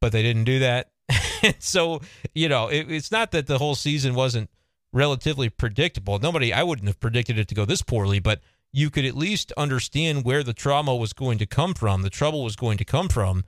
[0.00, 0.90] But they didn't do that.
[1.60, 2.00] so,
[2.34, 4.50] you know, it, it's not that the whole season wasn't
[4.92, 6.18] relatively predictable.
[6.18, 8.40] Nobody, I wouldn't have predicted it to go this poorly, but
[8.72, 12.42] you could at least understand where the trauma was going to come from, the trouble
[12.42, 13.44] was going to come from.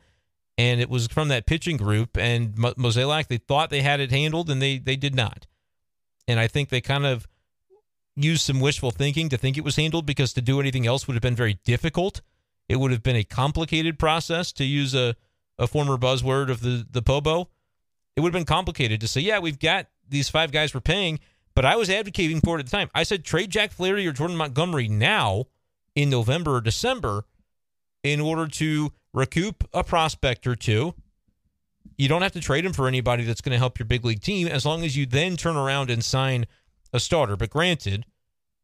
[0.59, 2.17] And it was from that pitching group.
[2.17, 5.47] And Mozeliak, they thought they had it handled, and they they did not.
[6.29, 7.27] And I think they kind of
[8.15, 11.15] used some wishful thinking to think it was handled because to do anything else would
[11.15, 12.21] have been very difficult.
[12.69, 15.17] It would have been a complicated process to use a,
[15.59, 17.47] a former buzzword of the, the POBO.
[18.17, 21.21] It would have been complicated to say, yeah, we've got these five guys we're paying,
[21.55, 22.91] but I was advocating for it at the time.
[22.95, 25.47] I said trade Jack Flaherty or Jordan Montgomery now
[25.95, 27.25] in November or December
[28.03, 30.95] in order to recoup a prospect or two.
[31.97, 34.23] You don't have to trade him for anybody that's going to help your big league
[34.23, 36.47] team as long as you then turn around and sign
[36.93, 37.37] a starter.
[37.37, 38.07] But granted,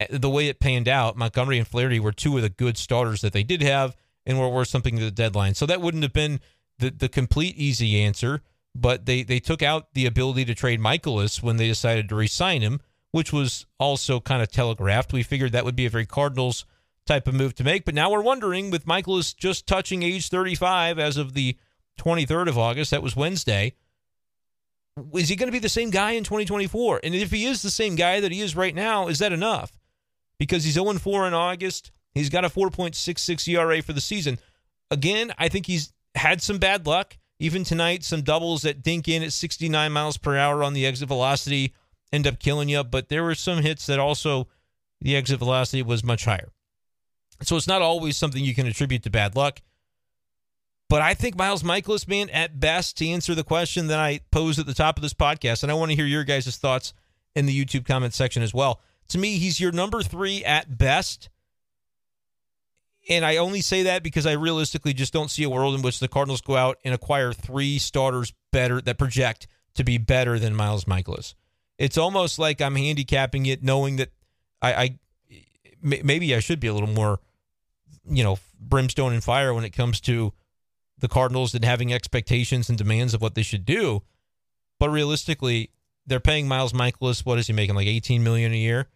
[0.01, 3.21] eh, the way it panned out, Montgomery and Flaherty were two of the good starters
[3.21, 5.55] that they did have and were worth something to the deadline.
[5.55, 6.41] So that wouldn't have been
[6.79, 8.43] the, the complete easy answer
[8.81, 12.63] but they they took out the ability to trade Mikolas when they decided to re-sign
[12.63, 12.81] him,
[13.11, 15.13] which was also kind of telegraphed.
[15.13, 16.65] We figured that would be a very Cardinals
[17.09, 20.99] type of move to make, but now we're wondering with Mikolas just touching age 35
[20.99, 21.57] as of the
[21.99, 23.75] 23rd of August, that was Wednesday.
[25.15, 27.01] Is he going to be the same guy in 2024?
[27.03, 29.73] And if he is the same guy that he is right now, is that enough?
[30.39, 31.91] Because he's 0 4 in August.
[32.15, 34.39] He's got a 4.66 ERA for the season.
[34.91, 37.17] Again, I think he's had some bad luck.
[37.41, 41.07] Even tonight, some doubles that dink in at 69 miles per hour on the exit
[41.07, 41.75] velocity
[42.13, 42.83] end up killing you.
[42.83, 44.49] But there were some hits that also
[45.01, 46.49] the exit velocity was much higher.
[47.43, 49.61] So it's not always something you can attribute to bad luck.
[50.89, 54.59] But I think Miles Mikolas, man, at best, to answer the question that I posed
[54.59, 56.95] at the top of this podcast, and I want to hear your guys' thoughts
[57.35, 58.81] in the YouTube comment section as well.
[59.09, 61.29] To me, he's your number three at best.
[63.09, 65.99] And I only say that because I realistically just don't see a world in which
[65.99, 70.55] the Cardinals go out and acquire three starters better that project to be better than
[70.55, 71.35] Miles Mikolas.
[71.79, 74.11] It's almost like I'm handicapping it, knowing that
[74.61, 74.99] I, I
[75.81, 77.21] maybe I should be a little more,
[78.09, 80.33] you know, brimstone and fire when it comes to
[80.99, 84.03] the Cardinals and having expectations and demands of what they should do.
[84.79, 85.71] But realistically,
[86.07, 87.25] they're paying Miles Mikolas.
[87.25, 87.75] What is he making?
[87.75, 88.89] Like 18 million a year.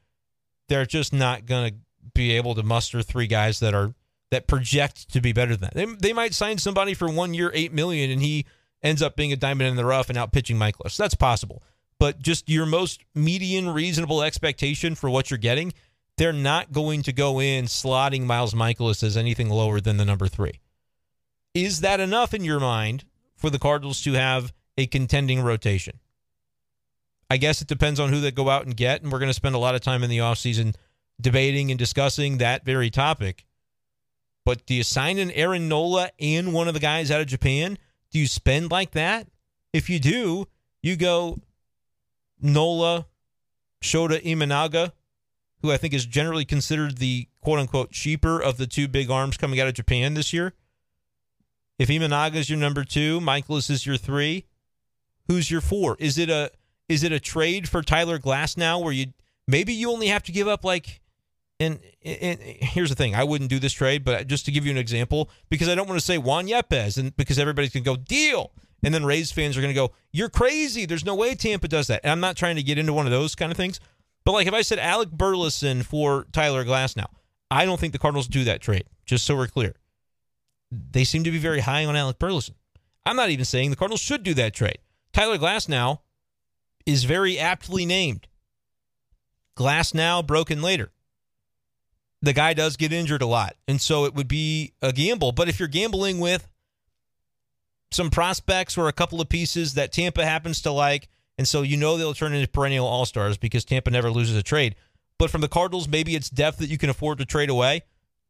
[0.68, 1.76] They're just not going to
[2.14, 3.94] be able to muster three guys that are
[4.30, 5.74] that project to be better than that.
[5.74, 8.46] They, they might sign somebody for one year, eight million, and he
[8.82, 10.96] ends up being a diamond in the rough and out pitching Mikolas.
[10.96, 11.62] That's possible.
[11.98, 15.74] But just your most median, reasonable expectation for what you're getting,
[16.18, 20.28] they're not going to go in slotting Miles Mikolas as anything lower than the number
[20.28, 20.60] three.
[21.54, 23.04] Is that enough in your mind
[23.36, 25.98] for the Cardinals to have a contending rotation?
[27.30, 29.34] I guess it depends on who they go out and get, and we're going to
[29.34, 30.74] spend a lot of time in the offseason
[31.20, 33.46] debating and discussing that very topic.
[34.44, 37.78] But do you sign an Aaron Nola and one of the guys out of Japan?
[38.10, 39.28] Do you spend like that?
[39.72, 40.46] If you do,
[40.82, 41.38] you go
[42.40, 43.06] Nola,
[43.82, 44.92] Shota Imanaga,
[45.62, 49.36] who I think is generally considered the quote unquote cheaper of the two big arms
[49.36, 50.52] coming out of Japan this year.
[51.78, 54.46] If Imanaga is your number two, Mikolas is your three.
[55.28, 55.96] Who's your four?
[55.98, 56.50] Is it a
[56.88, 59.06] is it a trade for Tyler Glasnow where you
[59.48, 61.00] maybe you only have to give up like
[61.60, 64.72] and, and, here's the thing: I wouldn't do this trade, but just to give you
[64.72, 67.96] an example, because I don't want to say Juan Yepez and because everybody's gonna go
[67.96, 70.86] deal, and then Rays fans are gonna go, "You're crazy!
[70.86, 73.12] There's no way Tampa does that." And I'm not trying to get into one of
[73.12, 73.78] those kind of things,
[74.24, 77.06] but like if I said Alec Burleson for Tyler Glasnow,
[77.50, 78.84] I don't think the Cardinals do that trade.
[79.04, 79.74] Just so we're clear,
[80.70, 82.54] they seem to be very high on Alec Burleson.
[83.04, 84.78] I'm not even saying the Cardinals should do that trade.
[85.12, 86.02] Tyler Glass now
[86.86, 88.28] is very aptly named.
[89.54, 90.92] Glass now, broken later
[92.22, 93.56] the guy does get injured a lot.
[93.66, 95.32] And so it would be a gamble.
[95.32, 96.48] But if you're gambling with
[97.90, 101.76] some prospects or a couple of pieces that Tampa happens to like, and so you
[101.76, 104.74] know they'll turn into perennial all stars because Tampa never loses a trade.
[105.18, 107.82] But from the Cardinals, maybe it's depth that you can afford to trade away.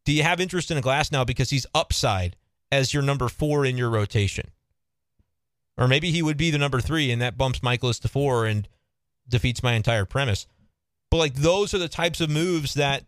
[0.05, 2.37] Do you have interest in a Glasnow because he's upside
[2.71, 4.51] as your number four in your rotation?
[5.79, 8.69] Or maybe he would be the number three, and that bumps Mikolas to four and
[9.29, 10.47] defeats my entire premise.
[11.11, 13.05] But like those are the types of moves that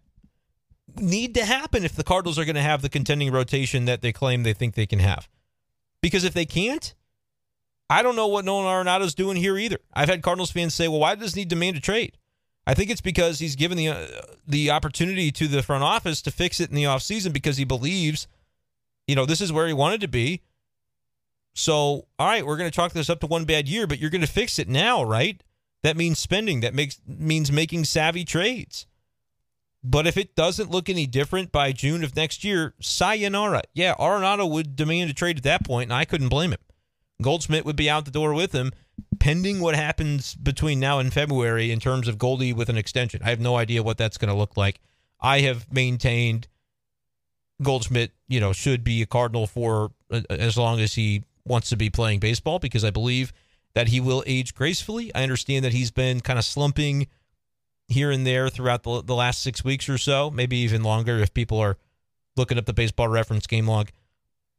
[0.97, 4.13] need to happen if the Cardinals are going to have the contending rotation that they
[4.13, 5.29] claim they think they can have.
[6.01, 6.95] Because if they can't,
[7.91, 9.79] I don't know what Nolan Arenado's doing here either.
[9.93, 12.17] I've had Cardinals fans say, "Well, why does he demand a trade?"
[12.67, 14.07] I think it's because he's given the uh,
[14.47, 18.27] the opportunity to the front office to fix it in the offseason because he believes,
[19.07, 20.43] you know, this is where he wanted to be.
[21.55, 24.11] So, all right, we're going to chalk this up to one bad year, but you're
[24.11, 25.43] going to fix it now, right?
[25.83, 26.61] That means spending.
[26.61, 28.87] That makes means making savvy trades.
[29.87, 33.63] But if it doesn't look any different by June of next year, sayonara.
[33.75, 36.61] Yeah, Arenado would demand a trade at that point, and I couldn't blame him.
[37.23, 38.73] Goldschmidt would be out the door with him,
[39.19, 43.23] pending what happens between now and February in terms of Goldie with an extension.
[43.25, 44.81] I have no idea what that's going to look like.
[45.21, 46.49] I have maintained
[47.63, 51.77] Goldschmidt, you know, should be a Cardinal for uh, as long as he wants to
[51.77, 53.33] be playing baseball because I believe
[53.75, 55.15] that he will age gracefully.
[55.15, 57.07] I understand that he's been kind of slumping
[57.89, 61.35] here and there throughout the, the last six weeks or so, maybe even longer if
[61.35, 61.77] people are
[62.37, 63.91] looking up the baseball reference game log.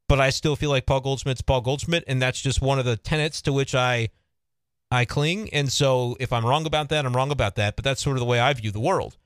[0.08, 2.98] But I still feel like Paul Goldschmidt's Paul Goldschmidt, and that's just one of the
[2.98, 4.10] tenets to which I
[4.92, 5.50] I cling.
[5.52, 7.76] And so if I'm wrong about that, I'm wrong about that.
[7.76, 9.18] But that's sort of the way I view the world.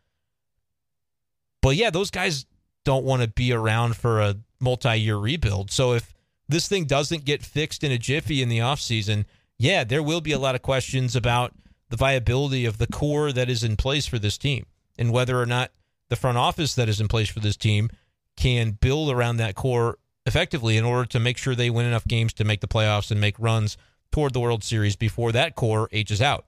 [1.61, 2.45] But yeah, those guys
[2.85, 5.71] don't want to be around for a multi-year rebuild.
[5.71, 6.13] So if
[6.47, 9.25] this thing doesn't get fixed in a jiffy in the offseason,
[9.57, 11.53] yeah, there will be a lot of questions about
[11.89, 14.65] the viability of the core that is in place for this team
[14.97, 15.71] and whether or not
[16.09, 17.89] the front office that is in place for this team
[18.35, 19.97] can build around that core
[20.29, 23.19] effectively in order to make sure they win enough games to make the playoffs and
[23.19, 23.77] make runs
[24.11, 26.45] toward the World Series before that core ages out.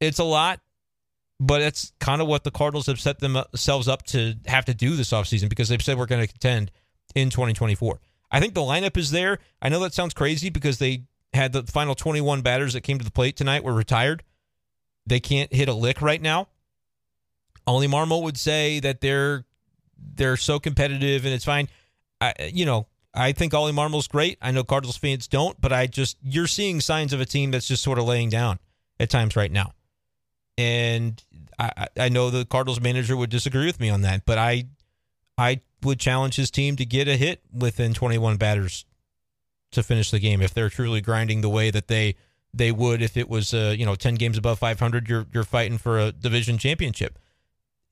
[0.00, 0.60] It's a lot,
[1.38, 4.74] but it's kind of what the Cardinals have set uh, themselves up to have to
[4.74, 6.70] do this offseason because they've said we're going to contend
[7.14, 8.00] in 2024.
[8.30, 9.38] I think the lineup is there.
[9.60, 13.04] I know that sounds crazy because they had the final 21 batters that came to
[13.04, 14.22] the plate tonight were retired.
[15.06, 16.48] They can't hit a lick right now.
[17.66, 19.44] Only Marmol would say that they're
[20.14, 21.68] they're so competitive and it's fine.
[22.20, 24.38] I you know, I think Oli Marmol's great.
[24.40, 27.68] I know Cardinals fans don't, but I just you're seeing signs of a team that's
[27.68, 28.58] just sort of laying down
[28.98, 29.72] at times right now.
[30.58, 31.22] And
[31.58, 34.64] I, I know the Cardinals manager would disagree with me on that, but I
[35.38, 38.84] I would challenge his team to get a hit within 21 batters
[39.72, 42.16] to finish the game if they're truly grinding the way that they
[42.52, 45.78] they would if it was uh, you know 10 games above 500 you're you're fighting
[45.78, 47.18] for a division championship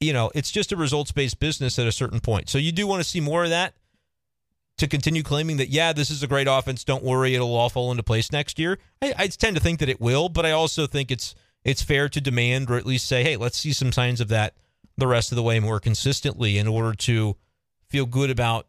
[0.00, 2.86] you know it's just a results based business at a certain point so you do
[2.86, 3.74] want to see more of that
[4.78, 7.90] to continue claiming that yeah this is a great offense don't worry it'll all fall
[7.90, 10.86] into place next year I, I tend to think that it will but i also
[10.86, 14.20] think it's it's fair to demand or at least say hey let's see some signs
[14.20, 14.54] of that
[14.96, 17.36] the rest of the way more consistently in order to
[17.88, 18.66] feel good about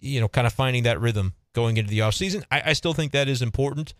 [0.00, 2.44] you know kind of finding that rhythm going into the offseason.
[2.50, 3.94] I, I still think that is important.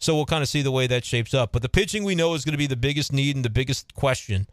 [0.00, 1.52] So we'll kind of see the way that shapes up.
[1.52, 3.94] But the pitching we know is going to be the biggest need and the biggest
[3.94, 4.46] question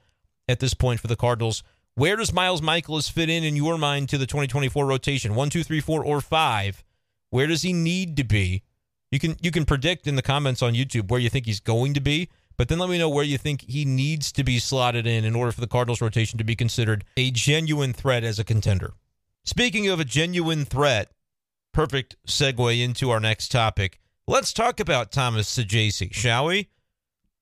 [0.48, 1.64] at this point for the Cardinals.
[1.96, 5.36] Where does Miles Mikolas fit in in your mind to the 2024 rotation?
[5.36, 6.84] One, two, three, four, or five?
[7.30, 8.64] Where does he need to be?
[9.12, 11.94] You can you can predict in the comments on YouTube where you think he's going
[11.94, 15.06] to be, but then let me know where you think he needs to be slotted
[15.06, 18.46] in in order for the Cardinals rotation to be considered a genuine threat as a
[18.46, 18.94] contender.
[19.44, 21.12] Speaking of a genuine threat,
[21.74, 24.00] perfect segue into our next topic.
[24.28, 26.70] Let's talk about Thomas Saggese, shall we?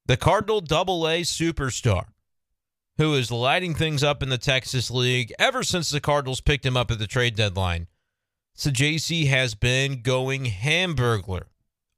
[0.07, 2.05] The Cardinal Double A superstar,
[2.99, 6.75] who is lighting things up in the Texas League ever since the Cardinals picked him
[6.75, 7.87] up at the trade deadline.
[8.57, 11.43] Saggese has been going hamburglar.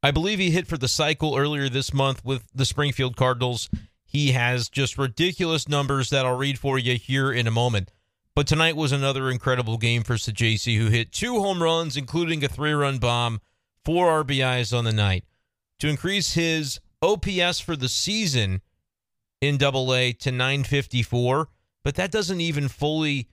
[0.04, 3.68] I believe he hit for the cycle earlier this month with the Springfield Cardinals.
[4.06, 7.92] He has just ridiculous numbers that I'll read for you here in a moment.
[8.36, 12.48] But tonight was another incredible game for Saggese, who hit two home runs, including a
[12.48, 13.42] three run bomb,
[13.84, 15.26] four RBIs on the night,
[15.80, 18.62] to increase his OPS for the season
[19.42, 21.50] in double A to 954.
[21.84, 23.28] But that doesn't even fully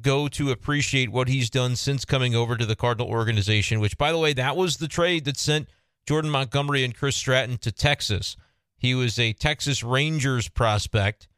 [0.00, 4.10] go to appreciate what he's done since coming over to the Cardinal organization, which, by
[4.10, 5.68] the way, that was the trade that sent
[6.06, 8.36] Jordan Montgomery and Chris Stratton to Texas.
[8.78, 11.28] He was a Texas Rangers prospect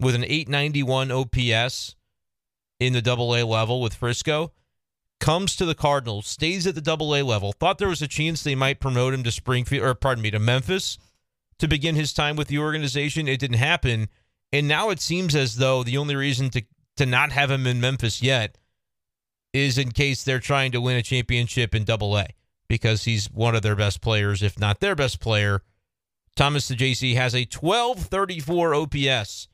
[0.00, 1.94] with an 891 OPS
[2.80, 4.52] in the double A level with Frisco,
[5.20, 8.42] comes to the Cardinals, stays at the double A level, thought there was a chance
[8.42, 10.98] they might promote him to Springfield, or pardon me, to Memphis
[11.60, 13.28] to begin his time with the organization.
[13.28, 14.08] It didn't happen.
[14.52, 16.62] And now it seems as though the only reason to,
[16.96, 18.58] to not have him in Memphis yet
[19.52, 22.26] is in case they're trying to win a championship in double A.
[22.68, 25.62] because he's one of their best players, if not their best player.
[26.36, 29.48] Thomas Saggese has a 1234 OPS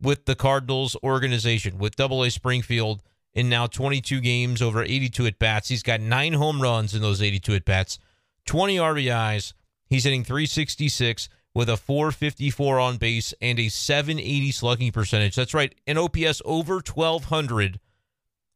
[0.00, 5.38] with the Cardinals organization, with Double A Springfield in now 22 games over 82 at
[5.38, 5.68] bats.
[5.68, 7.98] He's got nine home runs in those 82 at bats,
[8.46, 9.52] 20 RBIs.
[9.90, 15.34] He's hitting 366 with a 454 on base and a 780 slugging percentage.
[15.34, 17.80] That's right, an OPS over 1200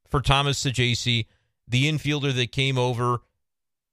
[0.09, 1.26] for Thomas Saggese,
[1.66, 3.18] the infielder that came over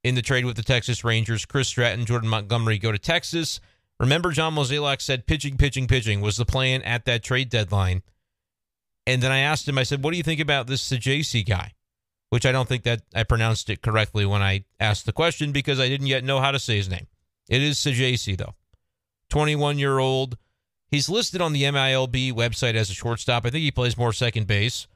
[0.03, 1.45] in the trade with the Texas Rangers.
[1.45, 3.59] Chris Stratton, Jordan Montgomery go to Texas.
[3.99, 8.03] Remember, John Mozeliak said pitching, pitching, pitching was the plan at that trade deadline.
[9.07, 11.73] And then I asked him, I said, what do you think about this Saggese guy?
[12.29, 15.79] Which I don't think that I pronounced it correctly when I asked the question because
[15.79, 17.07] I didn't yet know how to say his name.
[17.52, 18.56] It is Saggese, though.
[19.30, 20.38] 21 year old.
[20.88, 23.45] He's listed on the MILB website as a shortstop.
[23.45, 24.88] I think he plays more second base,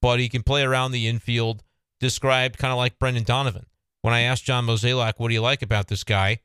[0.00, 1.62] but he can play around the infield,
[1.98, 3.66] described kind of like Brendan Donovan.
[4.00, 6.40] When I asked John Mozeliak, what do you like about this guy?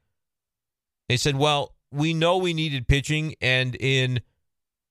[1.08, 4.20] They said, well, we know we needed pitching, and in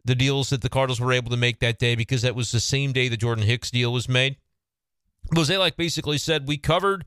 [0.02, 2.60] the deals that the Cardinals were able to make that day, because that was the
[2.60, 4.36] same day the Jordan Hicks deal was made,
[5.34, 7.04] Mozeliak basically said, we covered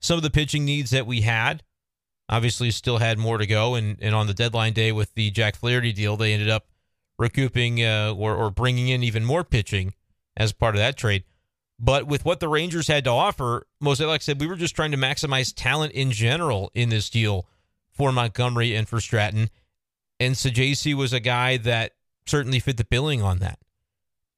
[0.00, 1.62] some of the pitching needs that we had.
[2.34, 5.54] Obviously, still had more to go, and, and on the deadline day with the Jack
[5.54, 6.66] Flaherty deal, they ended up
[7.16, 9.94] recouping uh, or, or bringing in even more pitching
[10.36, 11.22] as part of that trade.
[11.78, 14.96] But with what the Rangers had to offer, Mozeliak said we were just trying to
[14.96, 17.46] maximize talent in general in this deal
[17.92, 19.48] for Montgomery and for Stratton.
[20.18, 21.92] And Saggese was a guy that
[22.26, 23.60] certainly fit the billing on that.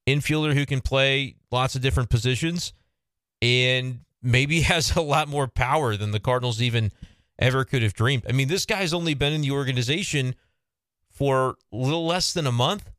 [0.06, 2.74] Infielder who can play lots of different positions
[3.40, 6.92] and maybe has a lot more power than the Cardinals even
[7.38, 8.24] ever could have dreamed.
[8.28, 10.34] I mean, this guy's only been in the organization
[11.10, 12.90] for a little less than a month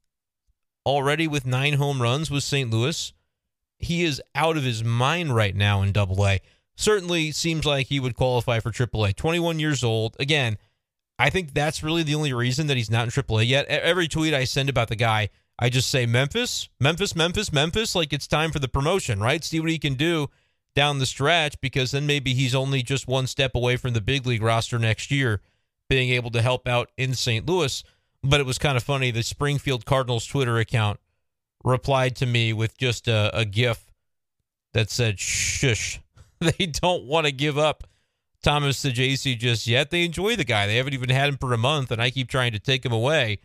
[0.86, 2.70] already with nine home runs with St.
[2.70, 3.14] Louis.
[3.78, 6.40] He is out of his mind right now in double A.
[6.76, 9.14] Certainly seems like he would qualify for triple A.
[9.14, 10.16] 21 years old.
[10.20, 10.58] Again,
[11.20, 13.68] I think that's really the only reason that he's not in triple A yet.
[13.68, 15.30] Every tweet I send about the guy,
[15.60, 17.96] I just say Memphis, Memphis, Memphis, Memphis.
[17.96, 19.44] Like it's time for the promotion, right?
[19.44, 20.30] See what he can do
[20.78, 24.28] down the stretch because then maybe he's only just one step away from the big
[24.28, 25.42] league roster next year,
[25.90, 27.48] being able to help out in St.
[27.48, 27.84] Louis.
[28.22, 29.10] But it was kind of funny.
[29.10, 31.00] The Springfield Cardinals Twitter account
[31.64, 33.92] replied to me with just a, a GIF
[34.74, 36.00] that said, shush.
[36.40, 37.86] They don't want to give up
[38.44, 39.90] Thomas Saggese just yet.
[39.90, 40.68] They enjoy the guy.
[40.68, 42.92] They haven't even had him for a month, and I keep trying to take him
[42.92, 43.40] away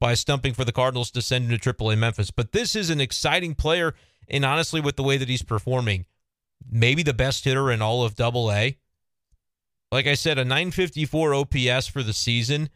[0.00, 2.30] by stumping for the Cardinals to send him to AAA Memphis.
[2.30, 3.94] But this is an exciting player,
[4.26, 6.06] and honestly, with the way that he's performing,
[6.68, 8.78] maybe the best hitter in all of Double A.
[9.92, 12.70] Like I said, a 954 OPS for the season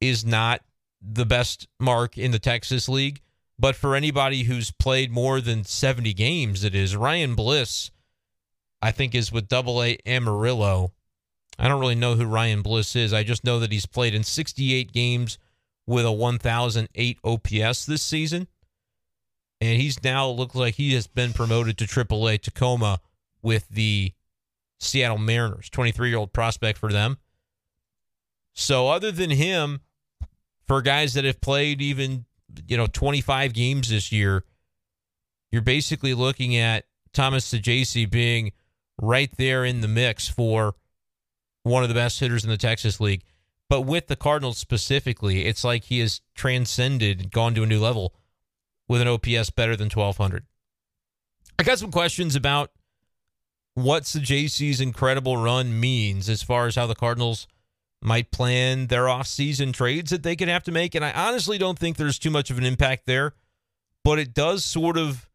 [0.00, 0.62] is not
[1.00, 3.20] the best mark in the Texas League,
[3.58, 6.96] but for anybody who's played more than 70 games, it is.
[6.96, 7.90] Ryan Bliss,
[8.80, 10.92] I think, is with Double A Amarillo.
[11.58, 13.12] I don't really know who Ryan Bliss is.
[13.12, 15.38] I just know that he's played in 68 games
[15.86, 18.46] with a 1008 OPS this season.
[19.60, 23.00] And he's now looks like he has been promoted to AAA Tacoma
[23.42, 24.12] with the
[24.78, 27.18] Seattle Mariners, 23 year old prospect for them.
[28.54, 29.80] So, other than him,
[30.66, 32.26] for guys that have played even,
[32.66, 34.44] you know, 25 games this year,
[35.50, 38.52] you're basically looking at Thomas Saggese being
[39.00, 40.74] right there in the mix for
[41.62, 43.22] one of the best hitters in the Texas League.
[43.68, 47.80] But with the Cardinals specifically, it's like he has transcended and gone to a new
[47.80, 48.14] level
[48.88, 50.44] with an OPS better than 1200.
[51.58, 52.70] I got some questions about
[53.74, 57.46] what JC's incredible run means as far as how the Cardinals
[58.02, 60.94] might plan their off-season trades that they could have to make.
[60.94, 63.34] And I honestly don't think there's too much of an impact there,
[64.04, 65.28] but it does sort of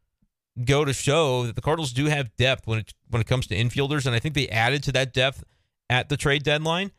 [0.64, 3.56] go to show that the Cardinals do have depth when it when it comes to
[3.56, 5.44] infielders, and I think they added to that depth
[5.88, 6.90] at the trade deadline.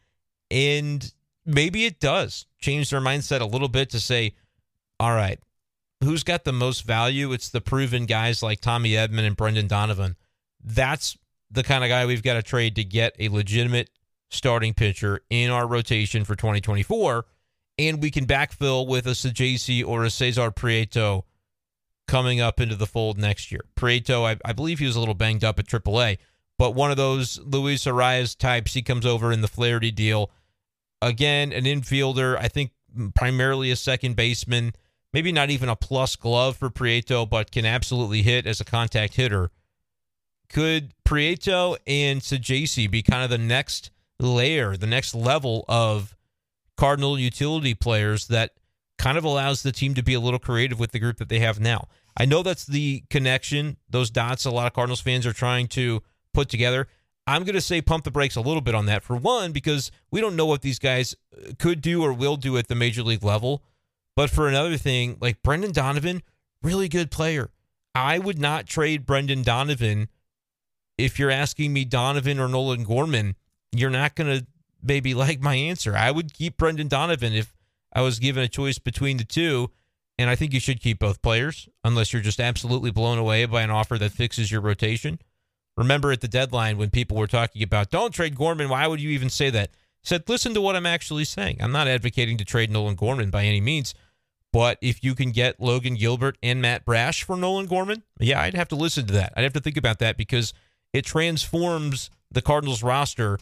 [0.50, 1.14] And
[1.46, 4.34] maybe it does change their mindset a little bit to say,
[5.00, 5.40] all right,
[6.04, 7.32] who's got the most value?
[7.32, 10.16] It's the proven guys like Tommy Edman and Brendan Donovan.
[10.64, 11.18] That's
[11.52, 13.90] the kind of guy we've got to trade to get a legitimate
[14.30, 17.26] starting pitcher in our rotation for 2024.
[17.78, 21.24] And we can backfill with a Saggese or a Cesar Prieto
[22.08, 23.62] coming up into the fold next year.
[23.76, 26.18] Prieto, I, I, believe he was a little banged up at AAA,
[26.58, 30.32] but one of those Luis Arraez types, he comes over in the Flaherty deal.
[31.02, 32.72] Again, an infielder, I think
[33.16, 34.74] primarily a second baseman,
[35.14, 39.14] maybe not even a plus glove for Prieto, but can absolutely hit as a contact
[39.14, 39.52] hitter.
[40.52, 46.16] Could Prieto and Saggese be kind of the next layer, the next level of
[46.78, 48.52] Cardinal utility players that
[48.98, 51.40] kind of allows the team to be a little creative with the group that they
[51.40, 51.88] have now?
[52.18, 56.02] I know that's the connection, those dots a lot of Cardinals fans are trying to
[56.34, 56.88] put together.
[57.28, 59.04] I'm going to say pump the brakes a little bit on that.
[59.04, 62.58] For one, because we don't know what these guys uh, could do or will do
[62.58, 63.64] at the major league level.
[64.16, 66.24] But for another thing, like Brendan Donovan,
[66.64, 67.52] really good player.
[67.94, 70.10] I would not trade Brendan Donovan
[71.00, 73.36] if you're asking me Donovan or Nolan Gorman.
[73.72, 74.46] You're not going to
[74.82, 75.96] maybe like my answer.
[75.96, 77.56] I would keep Brendan Donovan if
[77.94, 79.72] I was given a choice between the two.
[80.18, 83.62] And I think you should keep both players unless you're just absolutely blown away by
[83.62, 85.20] an offer that fixes your rotation.
[85.78, 89.12] Remember at the deadline when people were talking about don't trade Gorman, why would you
[89.12, 89.72] even say that?
[90.02, 91.58] said, listen to what I'm actually saying.
[91.60, 93.94] I'm not advocating to trade Nolan Gorman by any means.
[94.52, 98.56] But if you can get Logan Gilbert and Matt Brash for Nolan Gorman, yeah, I'd
[98.56, 99.34] have to listen to that.
[99.38, 100.54] I'd have to think about that because
[100.94, 103.40] it transforms the Cardinals roster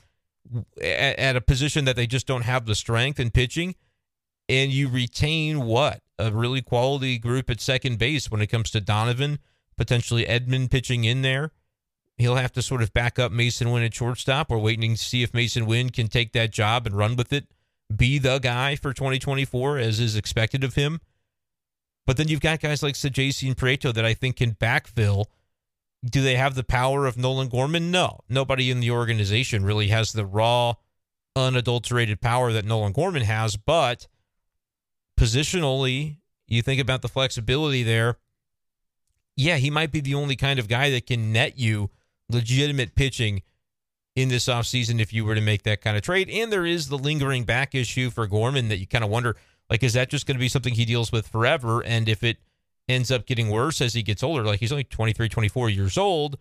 [0.81, 3.75] at, at a position that they just don't have the strength in pitching.
[4.49, 6.01] And you retain what?
[6.19, 9.39] A really quality group at second base when it comes to Donovan,
[9.77, 11.51] potentially Edman pitching in there.
[12.17, 14.49] He'll have to sort of back up Masyn Winn at shortstop.
[14.49, 17.45] We're waiting to see if Masyn Winn can take that job and run with it,
[17.95, 20.99] be the guy for 2024 as is expected of him.
[22.07, 25.25] But then you've got guys like Saggese and Prieto that I think can backfill.
[26.05, 27.91] Do they have the power of Nolan Gorman?
[27.91, 28.19] No.
[28.29, 30.73] Nobody in the organization really has the raw,
[31.35, 33.57] unadulterated power that Nolan Gorman has.
[33.57, 34.07] But
[35.19, 36.17] positionally,
[36.47, 38.17] you think about the flexibility there.
[39.35, 41.89] Yeah, he might be the only kind of guy that can net you
[42.29, 43.43] legitimate pitching
[44.15, 46.29] in this offseason if you were to make that kind of trade.
[46.29, 49.35] And there is the lingering back issue for Gorman that you kind of wonder
[49.69, 51.83] like, is that just going to be something he deals with forever?
[51.83, 52.37] And if it
[52.87, 56.37] ends up getting worse as he gets older, like he's only 23, 24 years old,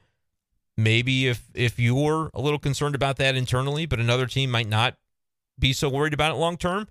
[0.76, 4.96] maybe if if you're a little concerned about that internally, but another team might not
[5.58, 6.86] be so worried about it long term,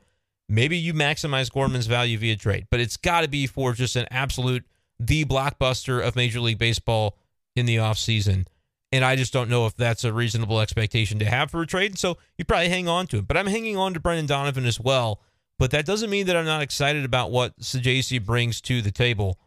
[0.50, 2.68] maybe you maximize Gorman's value via trade.
[2.70, 4.66] But it's got to be for just an absolute
[5.00, 7.18] the blockbuster of Major League Baseball
[7.56, 8.48] in the offseason.
[8.92, 11.98] And I just don't know if that's a reasonable expectation to have for a trade.
[11.98, 13.28] So you probably hang on to it.
[13.28, 15.20] But I'm hanging on to Brendan Donovan as well.
[15.58, 19.40] But that doesn't mean that I'm not excited about what Saggese brings to the table.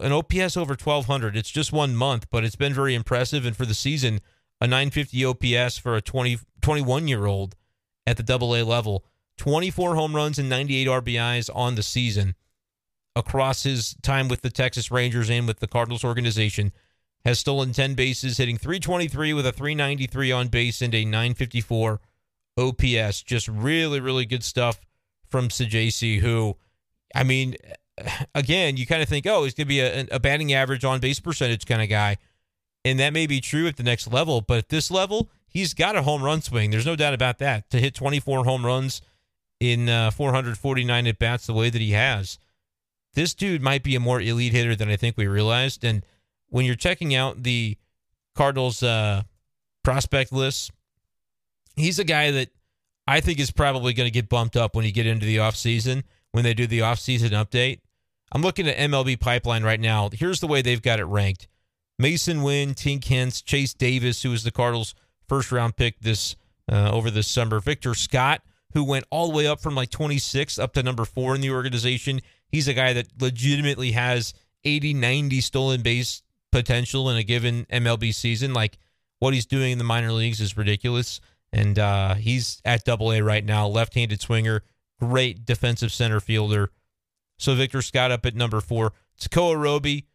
[0.00, 1.36] An OPS over 1200.
[1.36, 3.44] It's just one month, but it's been very impressive.
[3.44, 4.20] And for the season,
[4.60, 7.56] a 950 OPS for a 20, 21 year old
[8.06, 9.04] at the double A level.
[9.36, 12.34] 24 home runs and 98 RBIs on the season
[13.14, 16.72] across his time with the Texas Rangers and with the Cardinals organization
[17.24, 22.00] has stolen 10 bases, hitting 323 with a 393 on base and a 954
[22.56, 23.22] OPS.
[23.22, 24.80] Just really, really good stuff
[25.26, 26.56] from Saggese, who,
[27.14, 27.56] I mean,
[28.34, 31.00] again, you kind of think, oh, he's going to be a, a batting average on
[31.00, 32.16] base percentage kind of guy.
[32.84, 35.96] And that may be true at the next level, but at this level, he's got
[35.96, 36.70] a home run swing.
[36.70, 37.68] There's no doubt about that.
[37.70, 39.02] To hit 24 home runs
[39.60, 42.38] in uh, 449 at bats the way that he has,
[43.14, 45.84] this dude might be a more elite hitter than I think we realized.
[45.84, 46.04] And
[46.48, 47.76] when you're checking out the
[48.34, 49.22] Cardinals uh,
[49.82, 50.70] prospect list,
[51.74, 52.50] he's a guy that
[53.06, 56.04] I think is probably going to get bumped up when you get into the offseason,
[56.32, 57.80] when they do the offseason update.
[58.32, 60.10] I'm looking at MLB Pipeline right now.
[60.12, 61.48] Here's the way they've got it ranked
[62.00, 64.94] Masyn Winn, Tink Hence, Chase Davis, who was the Cardinals'
[65.26, 66.36] first round pick this
[66.70, 68.42] uh, over this summer, Victor Scott,
[68.74, 71.50] who went all the way up from like 26 up to number four in the
[71.50, 72.20] organization.
[72.48, 76.22] He's a guy that legitimately has 80, 90 stolen base
[76.52, 78.52] potential in a given MLB season.
[78.52, 78.78] Like
[79.18, 81.20] what he's doing in the minor leagues is ridiculous.
[81.52, 84.62] And uh, he's at double A right now, left handed swinger,
[85.00, 86.70] great defensive center fielder.
[87.38, 88.92] So Victor Scott up at number four.
[89.20, 90.06] Tekoah Roby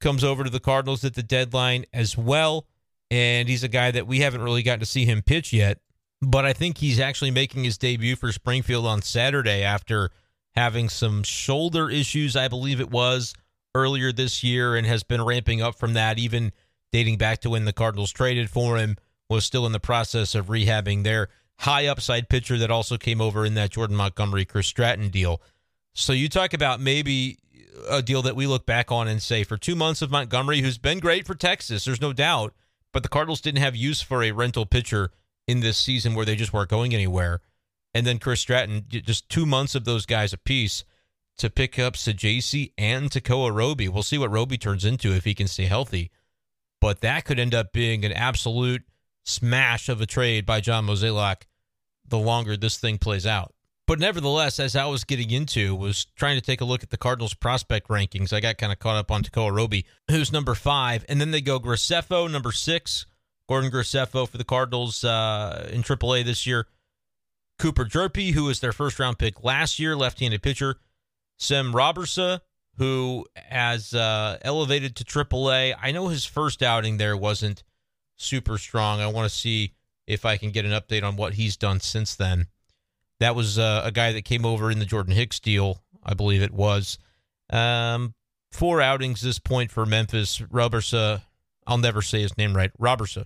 [0.00, 2.66] comes over to the Cardinals at the deadline as well.
[3.10, 5.78] And he's a guy that we haven't really gotten to see him pitch yet.
[6.20, 10.10] But I think he's actually making his debut for Springfield on Saturday after
[10.54, 13.34] having some shoulder issues, I believe it was
[13.74, 16.52] earlier this year and has been ramping up from that, even
[16.92, 18.96] dating back to when the Cardinals traded for him,
[19.28, 21.28] was still in the process of rehabbing their
[21.60, 25.40] high upside pitcher that also came over in that Jordan Montgomery Chris Stratton deal.
[25.94, 27.38] So you talk about maybe
[27.88, 30.78] a deal that we look back on and say for two months of Montgomery, who's
[30.78, 32.54] been great for Texas, there's no doubt,
[32.92, 35.10] but the Cardinals didn't have use for a rental pitcher
[35.46, 37.40] in this season where they just weren't going anywhere.
[37.94, 40.84] And then Chris Stratton, just two months of those guys apiece
[41.38, 43.88] to pick up Saggese and Tekoah Roby.
[43.88, 46.10] We'll see what Roby turns into if he can stay healthy.
[46.80, 48.82] But that could end up being an absolute
[49.24, 51.42] smash of a trade by John Mozeliak
[52.06, 53.54] the longer this thing plays out.
[53.92, 56.96] But nevertheless, as I was getting into, was trying to take a look at the
[56.96, 58.32] Cardinals prospect rankings.
[58.32, 61.42] I got kind of caught up on Tekoah Roby, who's number five, and then they
[61.42, 63.04] go Graceffo, number six,
[63.50, 66.68] Gordon Graceffo for the Cardinals uh, in AAA this year.
[67.58, 70.76] Cooper Hjerpe, who was their first round pick last year, left-handed pitcher.
[71.38, 72.40] Sem Robberse,
[72.78, 75.74] who has uh, elevated to AAA.
[75.78, 77.62] I know his first outing there wasn't
[78.16, 79.02] super strong.
[79.02, 79.74] I want to see
[80.06, 82.46] if I can get an update on what he's done since then.
[83.22, 86.42] That was uh, a guy that came over in the Jordan Hicks deal, I believe
[86.42, 86.98] it was.
[87.50, 88.14] Um,
[88.50, 90.40] four outings this point for Memphis.
[90.40, 91.22] Robberse,
[91.64, 92.72] I'll never say his name right.
[92.80, 93.24] Robberse,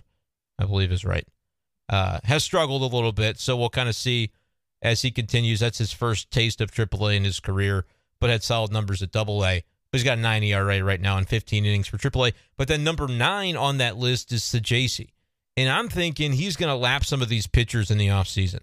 [0.59, 1.27] I believe is right.
[1.89, 4.29] Uh, has struggled a little bit, so we'll kind of see
[4.83, 5.61] as he continues.
[5.61, 7.83] That's his first taste of AAA in his career,
[8.19, 9.63] but had solid numbers at Double A.
[9.89, 12.33] But he's got 9 ERA right now in 15 innings for AAA.
[12.55, 15.09] But then number nine on that list is Saggese.
[15.55, 18.59] And I'm thinking he's going to lap some of these pitchers in the offseason.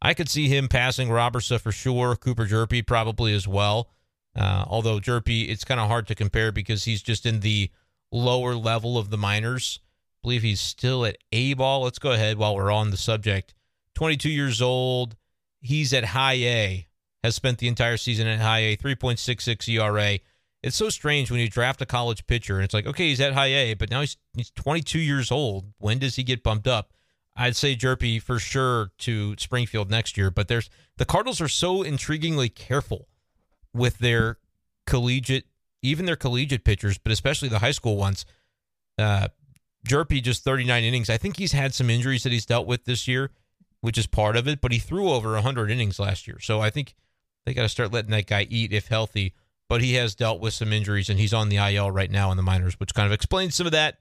[0.00, 3.90] I could see him passing Robberse for sure, Cooper Hjerpe probably as well.
[4.36, 7.70] Uh, although Hjerpe, it's kind of hard to compare because he's just in the
[8.12, 9.80] lower level of the minors.
[9.82, 11.82] I believe he's still at A ball.
[11.82, 13.54] Let's go ahead while we're on the subject.
[13.94, 15.16] 22 years old.
[15.60, 16.86] He's at high A,
[17.24, 20.20] has spent the entire season at high A, 3.66 ERA.
[20.62, 23.32] It's so strange when you draft a college pitcher and it's like, okay, he's at
[23.32, 25.72] high A, but now he's he's 22 years old.
[25.78, 26.92] When does he get bumped up?
[27.38, 31.84] I'd say Hjerpe for sure to Springfield next year, but there's the Cardinals are so
[31.84, 33.06] intriguingly careful
[33.72, 34.38] with their
[34.86, 35.46] collegiate,
[35.80, 38.26] even their collegiate pitchers, but especially the high school ones.
[38.98, 39.28] Uh,
[39.86, 41.08] Hjerpe just 39 innings.
[41.08, 43.30] I think he's had some injuries that he's dealt with this year,
[43.80, 46.40] which is part of it, but he threw over 100 innings last year.
[46.40, 46.96] So I think
[47.46, 49.34] they got to start letting that guy eat if healthy.
[49.68, 52.36] But he has dealt with some injuries and he's on the IL right now in
[52.36, 53.98] the minors, which kind of explains some of that.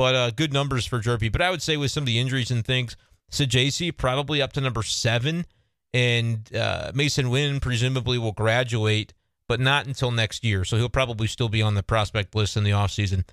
[0.00, 1.30] But uh, good numbers for Hjerpe.
[1.30, 2.96] But I would say with some of the injuries and things,
[3.30, 5.44] Saggese probably up to number seven
[5.92, 9.12] and uh, Masyn Winn presumably will graduate,
[9.46, 10.64] but not until next year.
[10.64, 13.24] So he'll probably still be on the prospect list in the offseason.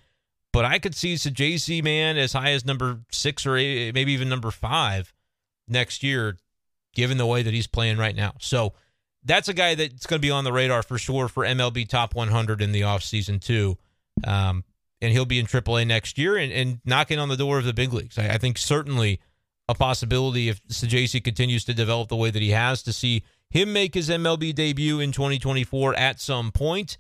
[0.52, 4.28] But I could see Saggese, man, as high as number six or eight, maybe even
[4.28, 5.14] number five
[5.70, 6.36] next year,
[6.94, 8.34] given the way that he's playing right now.
[8.42, 8.74] So
[9.24, 12.14] that's a guy that's going to be on the radar for sure for MLB Top
[12.14, 13.78] 100 in the offseason, too.
[14.26, 14.66] Um,
[15.02, 17.74] and he'll be in AAA next year and, and knocking on the door of the
[17.74, 18.18] big leagues.
[18.18, 19.20] I, I think certainly
[19.70, 23.74] a possibility if Saggese continues to develop the way that he has to see him
[23.74, 26.98] make his MLB debut in 2024 at some point.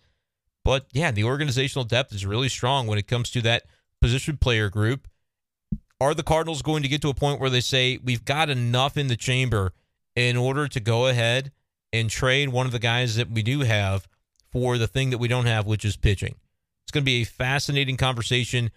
[0.63, 3.63] But yeah, the organizational depth is really strong when it comes to that
[4.01, 5.07] position player group.
[5.99, 8.97] Are the Cardinals going to get to a point where they say we've got enough
[8.97, 9.73] in the chamber
[10.15, 11.51] in order to go ahead
[11.91, 14.07] and trade one of the guys that we do have
[14.51, 16.35] for the thing that we don't have, which is pitching?
[16.87, 18.71] It's going to be a fascinating conversation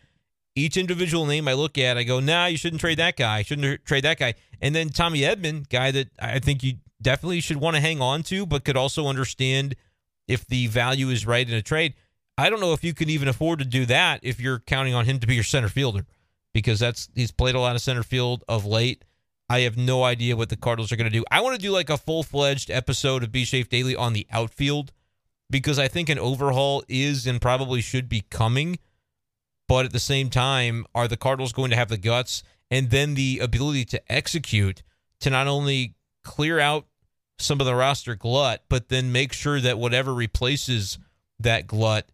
[0.55, 3.43] each individual name I look at, I go, nah, you shouldn't trade that guy.
[3.43, 4.35] Shouldn't trade that guy.
[4.61, 8.23] And then Tommy Edman, guy that I think you definitely should want to hang on
[8.25, 9.77] to, but could also understand
[10.29, 11.95] if the value is right in a trade.
[12.37, 15.05] I don't know if you can even afford to do that if you're counting on
[15.05, 16.07] him to be your center fielder,
[16.53, 19.05] because that's he's played a lot of center field of late.
[19.49, 21.25] I have no idea what the Cardinals are going to do.
[21.31, 24.27] I want to do like a full fledged episode of B Shafe Daily on the
[24.31, 24.93] outfield
[25.51, 28.78] because I think an overhaul is and probably should be coming.
[29.68, 33.14] But at the same time, are the Cardinals going to have the guts and then
[33.14, 34.82] the ability to execute
[35.20, 35.94] to not only
[36.24, 36.86] clear out
[37.38, 40.98] some of the roster glut, but then make sure that whatever replaces
[41.38, 42.09] that glut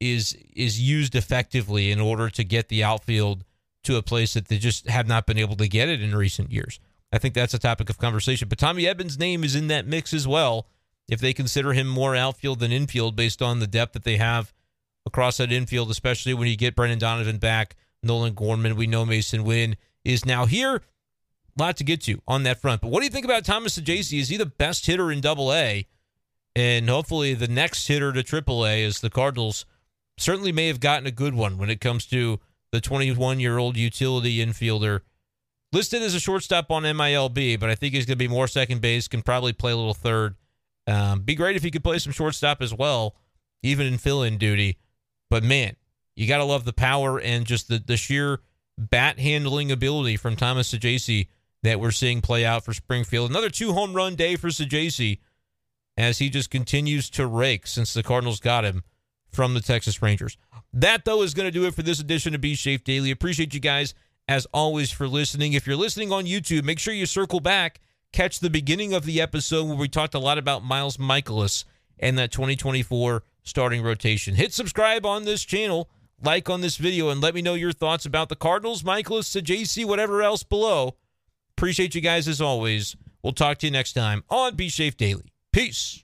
[0.00, 3.44] is is used effectively in order to get the outfield
[3.84, 6.52] to a place that they just have not been able to get it in recent
[6.52, 6.80] years.
[7.12, 8.48] I think that's a topic of conversation.
[8.48, 10.66] But Tommy Edman's name is in that mix as well.
[11.12, 14.54] If they consider him more outfield than infield based on the depth that they have
[15.04, 18.76] across that infield, especially when you get Brendan Donovan back, Nolan Gorman.
[18.76, 20.76] We know Masyn Winn is now here.
[20.76, 22.80] A lot to get to on that front.
[22.80, 24.18] But what do you think about Thomas Saggese?
[24.18, 25.86] Is he the best hitter in double A?
[26.56, 29.66] And hopefully the next hitter to triple A is the Cardinals
[30.16, 32.40] certainly may have gotten a good one when it comes to
[32.70, 35.00] the 21 year old utility infielder.
[35.74, 38.80] Listed as a shortstop on MILB, but I think he's going to be more second
[38.80, 40.36] base, can probably play a little third.
[40.86, 43.16] Um, be great if he could play some shortstop as well,
[43.62, 44.78] even in fill in duty.
[45.30, 45.76] But man,
[46.16, 48.40] you got to love the power and just the, the sheer
[48.78, 51.28] bat handling ability from Thomas Saggese
[51.62, 53.30] that we're seeing play out for Springfield.
[53.30, 55.20] Another two home run day for Saggese
[55.96, 58.82] as he just continues to rake since the Cardinals got him
[59.30, 60.36] from the Texas Rangers.
[60.72, 63.10] That, though, is going to do it for this edition of Be Shafe Daily.
[63.10, 63.94] Appreciate you guys,
[64.26, 65.52] as always, for listening.
[65.52, 67.80] If you're listening on YouTube, make sure you circle back,
[68.12, 71.64] catch the beginning of the episode where we talked a lot about Miles Mikolas
[71.98, 74.34] and that 2024 starting rotation.
[74.34, 75.88] Hit subscribe on this channel,
[76.22, 79.84] like on this video, and let me know your thoughts about the Cardinals, Mikolas, JC,
[79.84, 80.96] whatever else below.
[81.56, 82.96] Appreciate you guys as always.
[83.22, 85.32] We'll talk to you next time on Be Safe Daily.
[85.52, 86.02] Peace.